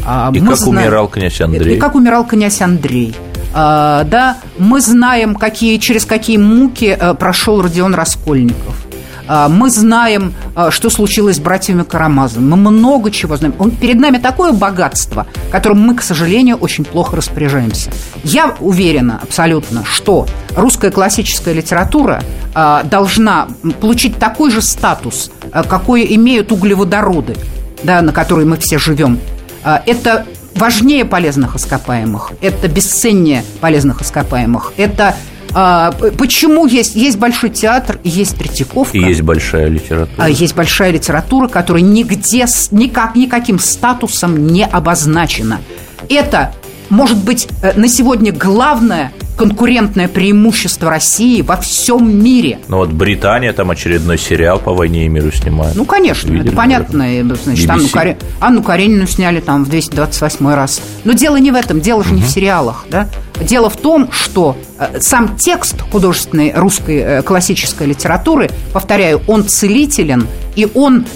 А, 0.04 0.30
И 0.34 0.40
как 0.40 0.56
знаем- 0.56 0.86
умирал 0.86 1.08
князь 1.08 1.40
Андрей? 1.40 1.76
и 1.76 1.80
как 1.80 1.94
умирал 1.94 2.26
князь 2.26 2.60
Андрей. 2.60 3.14
А, 3.54 4.04
да, 4.04 4.38
мы 4.58 4.80
знаем, 4.80 5.34
какие, 5.34 5.76
через 5.78 6.04
какие 6.04 6.38
муки 6.38 6.96
э, 6.98 7.14
прошел 7.14 7.60
Родион 7.62 7.94
Раскольников. 7.94 8.81
А, 9.28 9.48
мы 9.48 9.70
знаем, 9.70 10.34
э, 10.56 10.70
что 10.70 10.90
случилось 10.90 11.36
с 11.36 11.40
братьями 11.40 11.82
Карамазовыми. 11.82 12.54
Мы 12.54 12.70
много 12.70 13.10
чего 13.10 13.36
знаем. 13.36 13.54
Он, 13.58 13.70
перед 13.70 13.98
нами 13.98 14.18
такое 14.18 14.52
богатство, 14.52 15.26
которым 15.50 15.80
мы, 15.80 15.94
к 15.94 16.02
сожалению, 16.02 16.56
очень 16.56 16.84
плохо 16.84 17.16
распоряжаемся. 17.16 17.90
Я 18.24 18.54
уверена 18.60 19.20
абсолютно, 19.22 19.84
что 19.84 20.26
русская 20.56 20.90
классическая 20.90 21.54
литература 21.54 22.22
а, 22.54 22.82
должна 22.82 23.48
получить 23.80 24.18
такой 24.18 24.50
же 24.50 24.62
статус, 24.62 25.30
а, 25.52 25.62
какой 25.62 26.14
имеют 26.14 26.52
углеводороды, 26.52 27.36
да, 27.82 28.02
на 28.02 28.12
которые 28.12 28.46
мы 28.46 28.56
все 28.56 28.78
живем. 28.78 29.18
А, 29.64 29.82
Это 29.86 30.26
важнее 30.54 31.04
полезных 31.04 31.56
ископаемых, 31.56 32.32
это 32.40 32.68
бесценнее 32.68 33.44
полезных 33.60 34.02
ископаемых, 34.02 34.72
это 34.76 35.14
а, 35.54 35.92
почему 36.18 36.66
есть, 36.66 36.94
есть 36.94 37.18
большой 37.18 37.50
театр 37.50 37.98
есть 38.04 38.36
Третьяковка, 38.36 38.96
И 38.96 39.00
есть 39.00 39.22
большая 39.22 39.68
литература. 39.68 40.24
а 40.24 40.28
есть 40.28 40.54
большая 40.54 40.92
литература, 40.92 41.48
которая 41.48 41.82
нигде, 41.82 42.46
никак, 42.70 43.14
никаким 43.14 43.58
статусом 43.58 44.46
не 44.46 44.64
обозначена. 44.64 45.60
Это 46.08 46.54
может 46.92 47.18
быть 47.24 47.48
э, 47.62 47.72
на 47.74 47.88
сегодня 47.88 48.32
главное 48.32 49.12
конкурентное 49.36 50.08
преимущество 50.08 50.90
России 50.90 51.40
во 51.40 51.56
всем 51.56 52.22
мире. 52.22 52.58
Ну 52.68 52.76
вот 52.76 52.90
Британия 52.90 53.52
там 53.54 53.70
очередной 53.70 54.18
сериал 54.18 54.58
по 54.58 54.74
войне 54.74 55.06
и 55.06 55.08
миру 55.08 55.32
снимает. 55.32 55.74
Ну, 55.74 55.86
конечно, 55.86 56.28
Видели, 56.28 56.48
это 56.48 56.56
понятно. 56.56 57.18
И, 57.18 57.22
Значит, 57.22 57.66
BBC. 57.66 57.70
Анну, 57.72 57.88
Каре- 57.88 58.18
Анну 58.40 58.62
Каренину 58.62 59.06
сняли 59.06 59.40
там 59.40 59.64
в 59.64 59.70
228 59.70 60.54
раз. 60.54 60.82
Но 61.04 61.14
дело 61.14 61.36
не 61.36 61.50
в 61.50 61.54
этом, 61.54 61.80
дело 61.80 62.04
же 62.04 62.12
не 62.12 62.22
в 62.22 62.28
сериалах. 62.28 62.84
Да? 62.90 63.08
Дело 63.40 63.70
в 63.70 63.76
том, 63.78 64.12
что 64.12 64.56
э, 64.78 65.00
сам 65.00 65.36
текст 65.38 65.80
художественной 65.90 66.52
русской 66.54 66.98
э, 66.98 67.22
классической 67.22 67.86
литературы, 67.86 68.50
повторяю, 68.74 69.22
он 69.26 69.48
целителен, 69.48 70.26
и 70.56 70.68
он, 70.74 71.06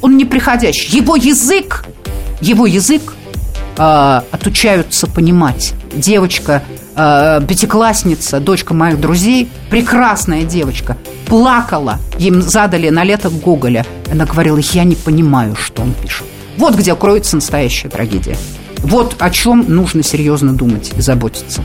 он 0.00 0.16
неприходящий. 0.16 0.96
Его 0.96 1.16
язык, 1.16 1.84
его 2.40 2.66
язык 2.66 3.14
э, 3.76 4.20
отучаются 4.30 5.06
понимать. 5.06 5.74
Девочка, 5.94 6.62
э, 6.96 7.40
пятиклассница, 7.46 8.40
дочка 8.40 8.74
моих 8.74 9.00
друзей, 9.00 9.50
прекрасная 9.70 10.44
девочка, 10.44 10.96
плакала. 11.26 11.98
Им 12.18 12.42
задали 12.42 12.88
на 12.88 13.04
лето 13.04 13.30
Гоголя. 13.30 13.84
Она 14.10 14.26
говорила, 14.26 14.58
я 14.58 14.84
не 14.84 14.96
понимаю, 14.96 15.56
что 15.56 15.82
он 15.82 15.92
пишет. 15.94 16.26
Вот 16.56 16.74
где 16.76 16.94
кроется 16.94 17.36
настоящая 17.36 17.88
трагедия. 17.88 18.36
Вот 18.78 19.16
о 19.18 19.30
чем 19.30 19.64
нужно 19.66 20.02
серьезно 20.02 20.52
думать 20.52 20.92
и 20.96 21.00
заботиться. 21.00 21.62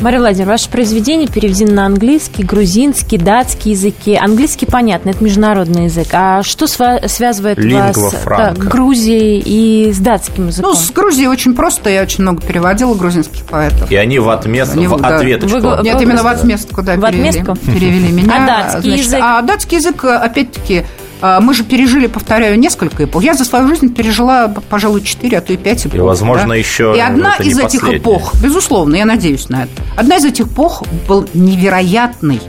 Мария 0.00 0.18
Владимировна, 0.18 0.52
ваше 0.54 0.70
произведение 0.70 1.28
переведено 1.28 1.72
на 1.74 1.86
английский, 1.86 2.42
грузинский, 2.42 3.18
датский 3.18 3.72
языки. 3.72 4.14
Английский, 4.16 4.64
понятно, 4.64 5.10
это 5.10 5.22
международный 5.22 5.84
язык. 5.84 6.08
А 6.12 6.42
что 6.42 6.64
сва- 6.64 7.06
связывает 7.06 7.58
Лингва 7.58 8.00
вас 8.00 8.14
франка. 8.14 8.54
да, 8.60 8.66
Грузией 8.70 9.42
и 9.44 9.92
с 9.92 9.98
датским 9.98 10.46
языком? 10.46 10.70
Ну, 10.72 10.76
с 10.76 10.90
Грузией 10.90 11.26
очень 11.28 11.54
просто. 11.54 11.90
Я 11.90 12.02
очень 12.02 12.22
много 12.22 12.40
переводила 12.40 12.94
грузинских 12.94 13.44
поэтов. 13.44 13.90
И 13.90 13.96
они 13.96 14.18
в, 14.18 14.30
отмест... 14.30 14.72
Они, 14.72 14.86
в 14.86 14.98
да. 14.98 15.16
ответочку. 15.16 15.58
Вы- 15.60 15.82
Нет, 15.82 15.96
Вы- 15.96 16.02
именно 16.04 16.22
в 16.22 16.26
отместку, 16.28 16.82
да, 16.82 16.96
В 16.96 17.00
перевели, 17.06 17.28
отместку? 17.40 17.56
перевели 17.66 18.10
меня. 18.12 18.32
А 18.34 18.46
датский 18.72 18.96
язык? 18.96 19.20
А 19.22 19.42
датский 19.42 19.76
язык, 19.78 20.02
опять-таки, 20.04 20.78
а, 20.78 20.84
мы 21.22 21.54
же 21.54 21.64
пережили, 21.64 22.06
повторяю, 22.06 22.58
несколько 22.58 23.04
эпох. 23.04 23.22
Я 23.22 23.34
за 23.34 23.44
свою 23.44 23.68
жизнь 23.68 23.92
пережила, 23.94 24.48
пожалуй, 24.68 25.02
4, 25.02 25.38
а 25.38 25.40
то 25.40 25.52
и 25.52 25.56
5 25.56 25.86
эпох. 25.86 26.00
возможно, 26.00 26.48
да. 26.48 26.54
еще 26.54 26.94
И 26.96 27.00
одна 27.00 27.34
из 27.36 27.58
этих 27.58 27.80
последняя. 27.80 27.98
эпох, 27.98 28.34
безусловно, 28.42 28.96
я 28.96 29.04
надеюсь 29.04 29.48
на 29.48 29.64
это, 29.64 29.72
одна 29.96 30.16
из 30.16 30.24
этих 30.24 30.46
эпох 30.46 30.82
был 31.08 31.28
невероятный 31.34 32.40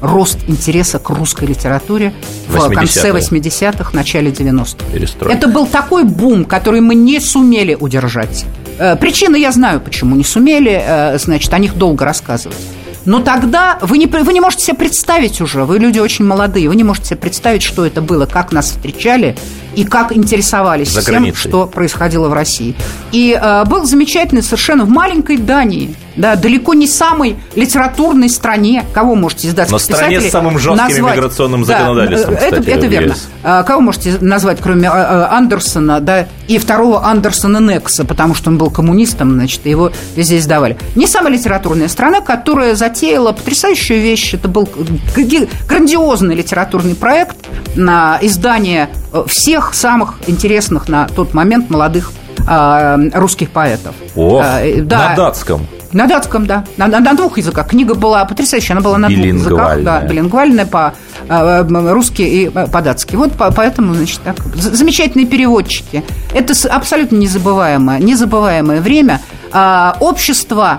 рост 0.00 0.38
интереса 0.48 0.98
к 0.98 1.10
русской 1.10 1.44
литературе 1.44 2.14
в 2.48 2.56
80-е. 2.56 2.74
конце 2.74 3.10
80-х, 3.10 3.90
начале 3.92 4.30
90-х. 4.30 4.76
Перестройка. 4.92 5.36
Это 5.36 5.46
был 5.48 5.66
такой 5.66 6.04
бум, 6.04 6.44
который 6.46 6.80
мы 6.80 6.94
не 6.94 7.20
сумели 7.20 7.74
удержать. 7.78 8.46
Э, 8.78 8.96
Причины 8.96 9.36
я 9.36 9.52
знаю, 9.52 9.80
почему 9.80 10.16
не 10.16 10.24
сумели, 10.24 10.80
э, 10.82 11.18
значит, 11.18 11.52
о 11.52 11.58
них 11.58 11.76
долго 11.76 12.04
рассказывать. 12.06 12.56
Но 13.04 13.20
тогда 13.20 13.78
вы 13.82 13.98
не, 13.98 14.06
вы 14.06 14.32
не 14.32 14.40
можете 14.40 14.64
себе 14.66 14.76
представить 14.76 15.40
уже, 15.40 15.64
вы 15.64 15.78
люди 15.78 15.98
очень 15.98 16.24
молодые, 16.24 16.68
вы 16.68 16.76
не 16.76 16.84
можете 16.84 17.08
себе 17.08 17.16
представить, 17.16 17.62
что 17.62 17.86
это 17.86 18.02
было, 18.02 18.26
как 18.26 18.52
нас 18.52 18.66
встречали 18.66 19.36
и 19.74 19.84
как 19.84 20.16
интересовались 20.16 20.92
За 20.92 21.02
тем, 21.02 21.34
что 21.34 21.66
происходило 21.66 22.28
в 22.28 22.32
России. 22.32 22.74
И 23.12 23.38
э, 23.40 23.64
был 23.64 23.84
замечательный 23.84 24.42
совершенно 24.42 24.84
в 24.84 24.90
маленькой 24.90 25.36
Дании, 25.36 25.94
да, 26.16 26.36
далеко 26.36 26.74
не 26.74 26.86
самой 26.86 27.36
литературной 27.54 28.28
стране, 28.28 28.84
кого 28.92 29.14
можете 29.14 29.48
из 29.48 29.54
датских 29.54 29.72
Но 29.72 29.78
стране 29.78 30.20
с 30.20 30.30
самым 30.30 30.58
жестким 30.58 30.76
назвать? 30.76 31.14
иммиграционным 31.14 31.64
Да, 31.64 31.78
законодательством, 31.78 32.34
э, 32.34 32.36
это, 32.36 32.60
кстати, 32.60 32.68
это 32.68 32.86
в 32.86 32.90
верно. 32.90 33.14
А 33.42 33.62
Кого 33.62 33.80
можете 33.80 34.16
назвать, 34.20 34.58
кроме 34.60 34.88
а, 34.88 35.28
Андерсона, 35.32 36.00
да, 36.00 36.26
и 36.48 36.58
второго 36.58 37.06
Андерсона 37.06 37.58
Некса, 37.58 38.04
потому 38.04 38.34
что 38.34 38.50
он 38.50 38.58
был 38.58 38.70
коммунистом, 38.70 39.32
значит, 39.32 39.64
его 39.66 39.92
везде 40.16 40.38
издавали. 40.38 40.76
Не 40.94 41.06
самая 41.06 41.32
литературная 41.32 41.88
страна, 41.88 42.20
которая 42.20 42.74
затеяла 42.74 43.32
потрясающую 43.32 44.00
вещь. 44.00 44.34
Это 44.34 44.48
был 44.48 44.68
грандиозный 45.68 46.34
литературный 46.34 46.94
проект 46.94 47.36
на 47.76 48.18
издание 48.20 48.90
э, 49.09 49.09
всех 49.26 49.74
самых 49.74 50.14
интересных 50.26 50.88
на 50.88 51.08
тот 51.08 51.34
момент 51.34 51.70
молодых 51.70 52.12
а, 52.46 52.98
русских 53.14 53.50
поэтов. 53.50 53.94
Ох, 54.16 54.42
А, 54.44 54.60
э, 54.64 54.80
да. 54.80 55.10
на 55.10 55.16
датском. 55.16 55.66
На 55.92 56.06
датском, 56.06 56.46
да. 56.46 56.64
На, 56.76 56.86
на- 56.86 57.00
на 57.00 57.14
двух 57.14 57.36
языках. 57.38 57.68
Книга 57.68 57.94
была 57.94 58.24
потрясающая. 58.24 58.74
Она 58.76 58.80
была 58.82 58.96
на 58.98 59.08
двух 59.08 59.18
языках. 59.24 59.82
Да, 59.82 60.00
билингвальная 60.02 60.64
по 60.64 60.94
э, 61.28 61.64
э, 61.68 61.92
русски 61.92 62.22
и 62.22 62.46
э, 62.54 62.66
по-датски. 62.68 63.16
Вот 63.16 63.32
по- 63.32 63.50
поэтому, 63.52 63.94
значит, 63.94 64.20
так. 64.22 64.36
Замечательные 64.54 65.26
переводчики. 65.26 66.04
Это 66.32 66.54
абсолютно 66.72 67.16
незабываемое, 67.16 67.98
незабываемое 67.98 68.80
время. 68.80 69.20
А, 69.52 69.96
общество 70.00 70.78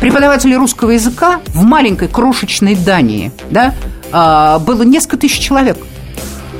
преподавателей 0.00 0.56
русского 0.56 0.90
языка 0.90 1.40
в 1.48 1.62
маленькой 1.62 2.08
крошечной 2.08 2.74
Дании, 2.74 3.30
да, 3.50 3.74
а, 4.10 4.58
было 4.58 4.82
несколько 4.82 5.16
тысяч 5.18 5.38
человек. 5.38 5.78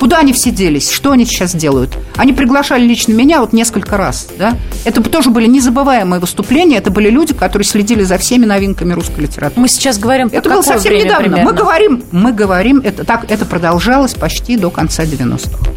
Куда 0.03 0.19
они 0.19 0.33
все 0.33 0.51
делись? 0.51 0.91
Что 0.91 1.13
они 1.13 1.25
сейчас 1.25 1.55
делают? 1.55 1.97
Они 2.17 2.33
приглашали 2.33 2.85
лично 2.85 3.13
меня 3.13 3.41
вот 3.41 3.53
несколько 3.53 3.97
раз. 3.97 4.27
Да? 4.37 4.57
Это 4.85 5.01
тоже 5.01 5.31
были 5.31 5.47
незабываемые 5.47 6.19
выступления. 6.19 6.79
Это 6.79 6.91
были 6.91 7.09
люди, 7.09 7.35
которые 7.35 7.65
следили 7.65 8.03
за 8.03 8.19
всеми 8.19 8.45
новинками 8.45 8.95
русской 8.95 9.21
литературы. 9.21 9.61
Мы 9.61 9.69
сейчас 9.69 10.01
говорим 10.01 10.29
Это 10.33 10.51
было 10.51 10.63
совсем 10.63 10.91
время 10.91 11.05
недавно. 11.05 11.23
примерно? 11.23 11.45
Мы 11.45 11.57
говорим, 11.57 12.05
мы 12.11 12.33
говорим, 12.33 12.81
это 12.83 13.05
так, 13.05 13.31
это 13.31 13.47
продолжалось 13.47 14.15
почти 14.15 14.57
до 14.57 14.71
конца 14.71 15.05
90-х. 15.05 15.71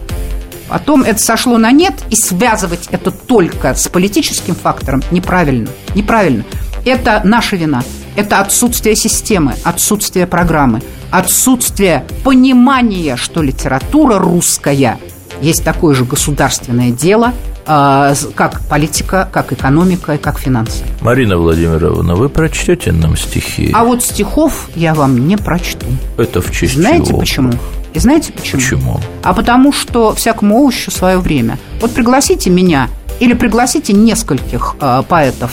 Потом 0.70 1.04
это 1.04 1.22
сошло 1.22 1.60
на 1.60 1.72
нет, 1.72 1.94
и 2.10 2.16
связывать 2.16 2.88
это 2.90 3.12
только 3.12 3.76
с 3.76 3.88
политическим 3.90 4.56
фактором 4.56 5.04
неправильно. 5.12 5.68
Неправильно. 5.94 6.46
Это 6.84 7.22
наша 7.24 7.58
вина. 7.58 7.84
Это 8.16 8.40
отсутствие 8.40 8.96
системы, 8.96 9.56
отсутствие 9.64 10.26
программы, 10.26 10.82
отсутствие 11.12 12.06
понимания, 12.24 13.18
что 13.18 13.42
литература 13.42 14.20
русская 14.20 14.98
есть 15.42 15.64
такое 15.64 15.94
же 15.94 16.06
государственное 16.06 16.92
дело, 16.92 17.34
а, 17.68 18.14
как 18.36 18.62
политика, 18.70 19.28
как 19.32 19.52
экономика 19.52 20.14
и 20.14 20.18
как 20.18 20.40
финансы. 20.40 20.84
Марина 21.02 21.38
Владимировна, 21.38 22.16
вы 22.16 22.30
прочтете 22.30 22.92
нам 22.92 23.18
стихи? 23.18 23.72
А 23.74 23.84
вот 23.84 24.04
стихов 24.04 24.70
я 24.76 24.94
вам 24.94 25.28
не 25.28 25.36
прочту. 25.36 25.86
Это 26.18 26.42
в 26.42 26.52
честь 26.52 26.76
Знаете 26.76 27.08
чего? 27.08 27.20
почему? 27.20 27.52
И 27.94 28.00
знаете 28.00 28.34
почему? 28.34 28.62
Почему? 28.62 29.00
А 29.24 29.34
потому 29.34 29.74
что 29.74 30.14
всякому 30.14 30.60
овощу 30.62 30.92
свое 30.92 31.18
время. 31.18 31.58
Вот 31.82 31.92
пригласите 31.92 32.50
меня 32.50 32.88
или 33.20 33.34
пригласите 33.34 33.94
нескольких 33.94 34.76
э, 34.80 35.04
поэтов 35.08 35.52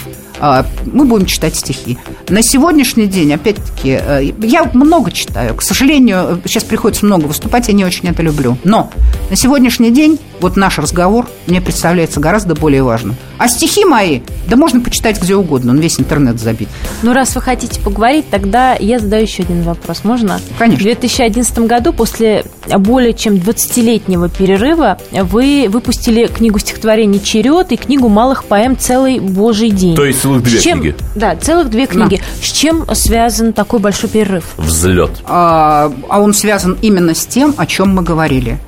мы 0.86 1.05
будем 1.05 1.26
читать 1.26 1.55
стихи. 1.55 1.99
На 2.28 2.43
сегодняшний 2.43 3.07
день, 3.07 3.32
опять-таки, 3.32 3.90
э, 3.90 4.32
я 4.40 4.68
много 4.74 5.12
читаю. 5.12 5.55
К 5.55 5.62
сожалению, 5.62 6.40
сейчас 6.45 6.64
приходится 6.64 7.07
много 7.07 7.26
выступать, 7.26 7.68
я 7.68 7.74
не 7.74 7.84
очень 7.84 8.09
это 8.09 8.22
люблю. 8.22 8.59
Но 8.64 8.90
на 9.30 9.36
сегодняшний 9.36 9.90
день 9.90 10.18
вот 10.43 10.57
наш 10.57 10.78
разговор 10.78 11.26
мне 11.47 11.61
представляется 11.61 12.20
гораздо 12.20 12.55
более 12.55 12.82
важным. 12.82 13.16
А 13.38 13.49
стихи 13.49 13.84
мои, 13.84 14.20
да 14.49 14.57
можно 14.57 14.80
почитать 14.80 15.20
где 15.20 15.34
угодно, 15.34 15.72
он 15.72 15.78
весь 15.78 15.99
интернет 15.99 16.38
забит. 16.40 16.68
Ну, 17.03 17.12
раз 17.12 17.34
вы 17.34 17.40
хотите 17.40 17.80
поговорить, 17.80 18.28
тогда 18.30 18.74
я 18.74 18.99
задаю 18.99 19.22
еще 19.22 19.43
один 19.43 19.62
вопрос. 19.62 20.01
Можно? 20.05 20.40
Конечно. 20.59 20.80
В 20.80 20.84
2011 20.84 21.59
году, 21.61 21.93
после 21.93 22.45
более 22.78 23.14
чем 23.14 23.34
20-летнего 23.34 24.28
перерыва, 24.28 24.99
вы 25.12 25.66
выпустили 25.68 26.26
книгу 26.26 26.59
стихотворений 26.59 27.20
«Черед» 27.22 27.72
и 27.72 27.76
книгу 27.76 28.09
малых 28.09 28.45
поэм 28.45 28.76
«Целый 28.78 29.18
Божий 29.20 29.70
день». 29.70 29.97
То 29.97 30.05
есть 30.05 30.20
целых 30.20 30.43
две 30.43 30.59
С 30.59 30.62
чем- 30.62 30.80
книги? 30.80 30.97
Да, 31.14 31.36
целых 31.36 31.70
две 31.70 31.86
книги. 31.86 32.20
С 32.43 32.51
чем 32.53 32.84
связан 32.95 33.53
такой 33.53 33.78
большой 33.80 34.11
перерыв? 34.11 34.45
Взлет. 34.57 35.11
А, 35.24 35.93
а 36.09 36.20
он 36.20 36.34
связан 36.34 36.76
именно 36.82 37.14
с 37.14 37.26
тем, 37.26 37.55
о 37.57 37.66
чем 37.66 37.95
мы 37.95 38.03
говорили. 38.03 38.59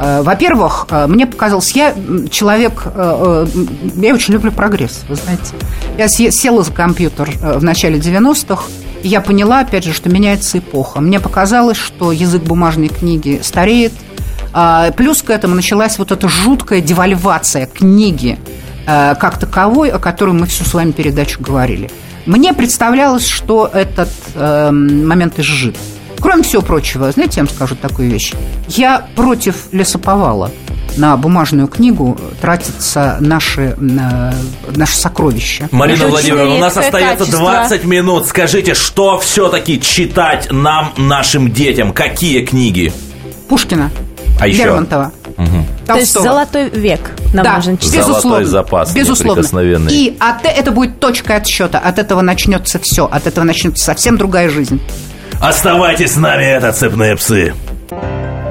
Э, 0.00 0.22
Во-первых, 0.22 0.86
э, 0.90 1.06
мне 1.22 1.30
показалось, 1.30 1.70
я 1.72 1.94
человек, 2.30 2.82
э, 2.84 3.46
э, 3.54 3.64
я 3.96 4.14
очень 4.14 4.34
люблю 4.34 4.50
прогресс, 4.50 5.04
вы 5.08 5.14
знаете. 5.14 5.54
Я 5.96 6.08
се- 6.08 6.32
села 6.32 6.64
за 6.64 6.72
компьютер 6.72 7.30
э, 7.40 7.58
в 7.58 7.62
начале 7.62 7.98
90-х, 8.00 8.64
и 9.02 9.08
я 9.08 9.20
поняла, 9.20 9.60
опять 9.60 9.84
же, 9.84 9.92
что 9.92 10.10
меняется 10.10 10.58
эпоха. 10.58 11.00
Мне 11.00 11.20
показалось, 11.20 11.76
что 11.76 12.10
язык 12.10 12.42
бумажной 12.42 12.88
книги 12.88 13.40
стареет, 13.42 13.92
а, 14.54 14.90
Плюс 14.90 15.22
к 15.22 15.30
этому 15.30 15.54
началась 15.54 15.98
вот 15.98 16.12
эта 16.12 16.28
жуткая 16.28 16.80
девальвация 16.80 17.66
книги 17.66 18.38
как 18.84 19.38
таковой, 19.38 19.90
о 19.90 19.98
которой 20.00 20.32
мы 20.34 20.46
всю 20.46 20.64
с 20.64 20.74
вами 20.74 20.90
передачу 20.90 21.40
говорили. 21.40 21.88
Мне 22.26 22.52
представлялось, 22.52 23.26
что 23.26 23.70
этот 23.72 24.08
э, 24.34 24.70
момент 24.72 25.38
изжит. 25.38 25.76
Кроме 26.22 26.42
всего 26.42 26.62
прочего, 26.62 27.10
знаете, 27.10 27.40
я 27.40 27.44
вам 27.44 27.54
скажу 27.54 27.74
такую 27.74 28.10
вещь. 28.10 28.32
Я 28.68 29.06
против 29.16 29.72
лесоповала. 29.72 30.50
На 30.96 31.16
бумажную 31.16 31.68
книгу 31.68 32.18
тратятся 32.40 33.16
наши, 33.20 33.76
э, 33.78 34.32
наши 34.76 34.96
сокровища. 34.96 35.68
Марина 35.70 36.06
Владимировна, 36.06 36.54
у 36.54 36.58
нас 36.58 36.76
остается 36.76 37.24
качество. 37.24 37.40
20 37.40 37.84
минут. 37.84 38.26
Скажите, 38.26 38.74
что 38.74 39.18
все-таки 39.18 39.80
читать 39.80 40.48
нам, 40.50 40.92
нашим 40.96 41.50
детям? 41.52 41.92
Какие 41.92 42.44
книги? 42.44 42.92
Пушкина, 43.48 43.90
А 44.40 44.46
еще? 44.48 44.64
Лермонтова, 44.64 45.12
То 45.86 45.94
есть 45.96 46.12
золотой 46.12 46.70
век 46.70 47.00
нам 47.32 47.44
да, 47.44 47.56
нужен 47.56 47.78
читать. 47.78 48.04
Золотой 48.04 48.12
безусловно. 48.14 48.46
запас 48.46 48.92
безусловно. 48.92 49.88
И 49.90 50.16
от, 50.18 50.44
это 50.44 50.70
будет 50.70 51.00
точка 51.00 51.36
отсчета. 51.36 51.78
От 51.78 51.98
этого 51.98 52.20
начнется 52.20 52.78
все. 52.78 53.06
От 53.06 53.26
этого 53.26 53.44
начнется 53.44 53.84
совсем 53.84 54.18
другая 54.18 54.50
жизнь. 54.50 54.80
Оставайтесь 55.40 56.12
с 56.12 56.16
нами, 56.16 56.44
это 56.44 56.72
цепные 56.72 57.16
псы. 57.16 57.54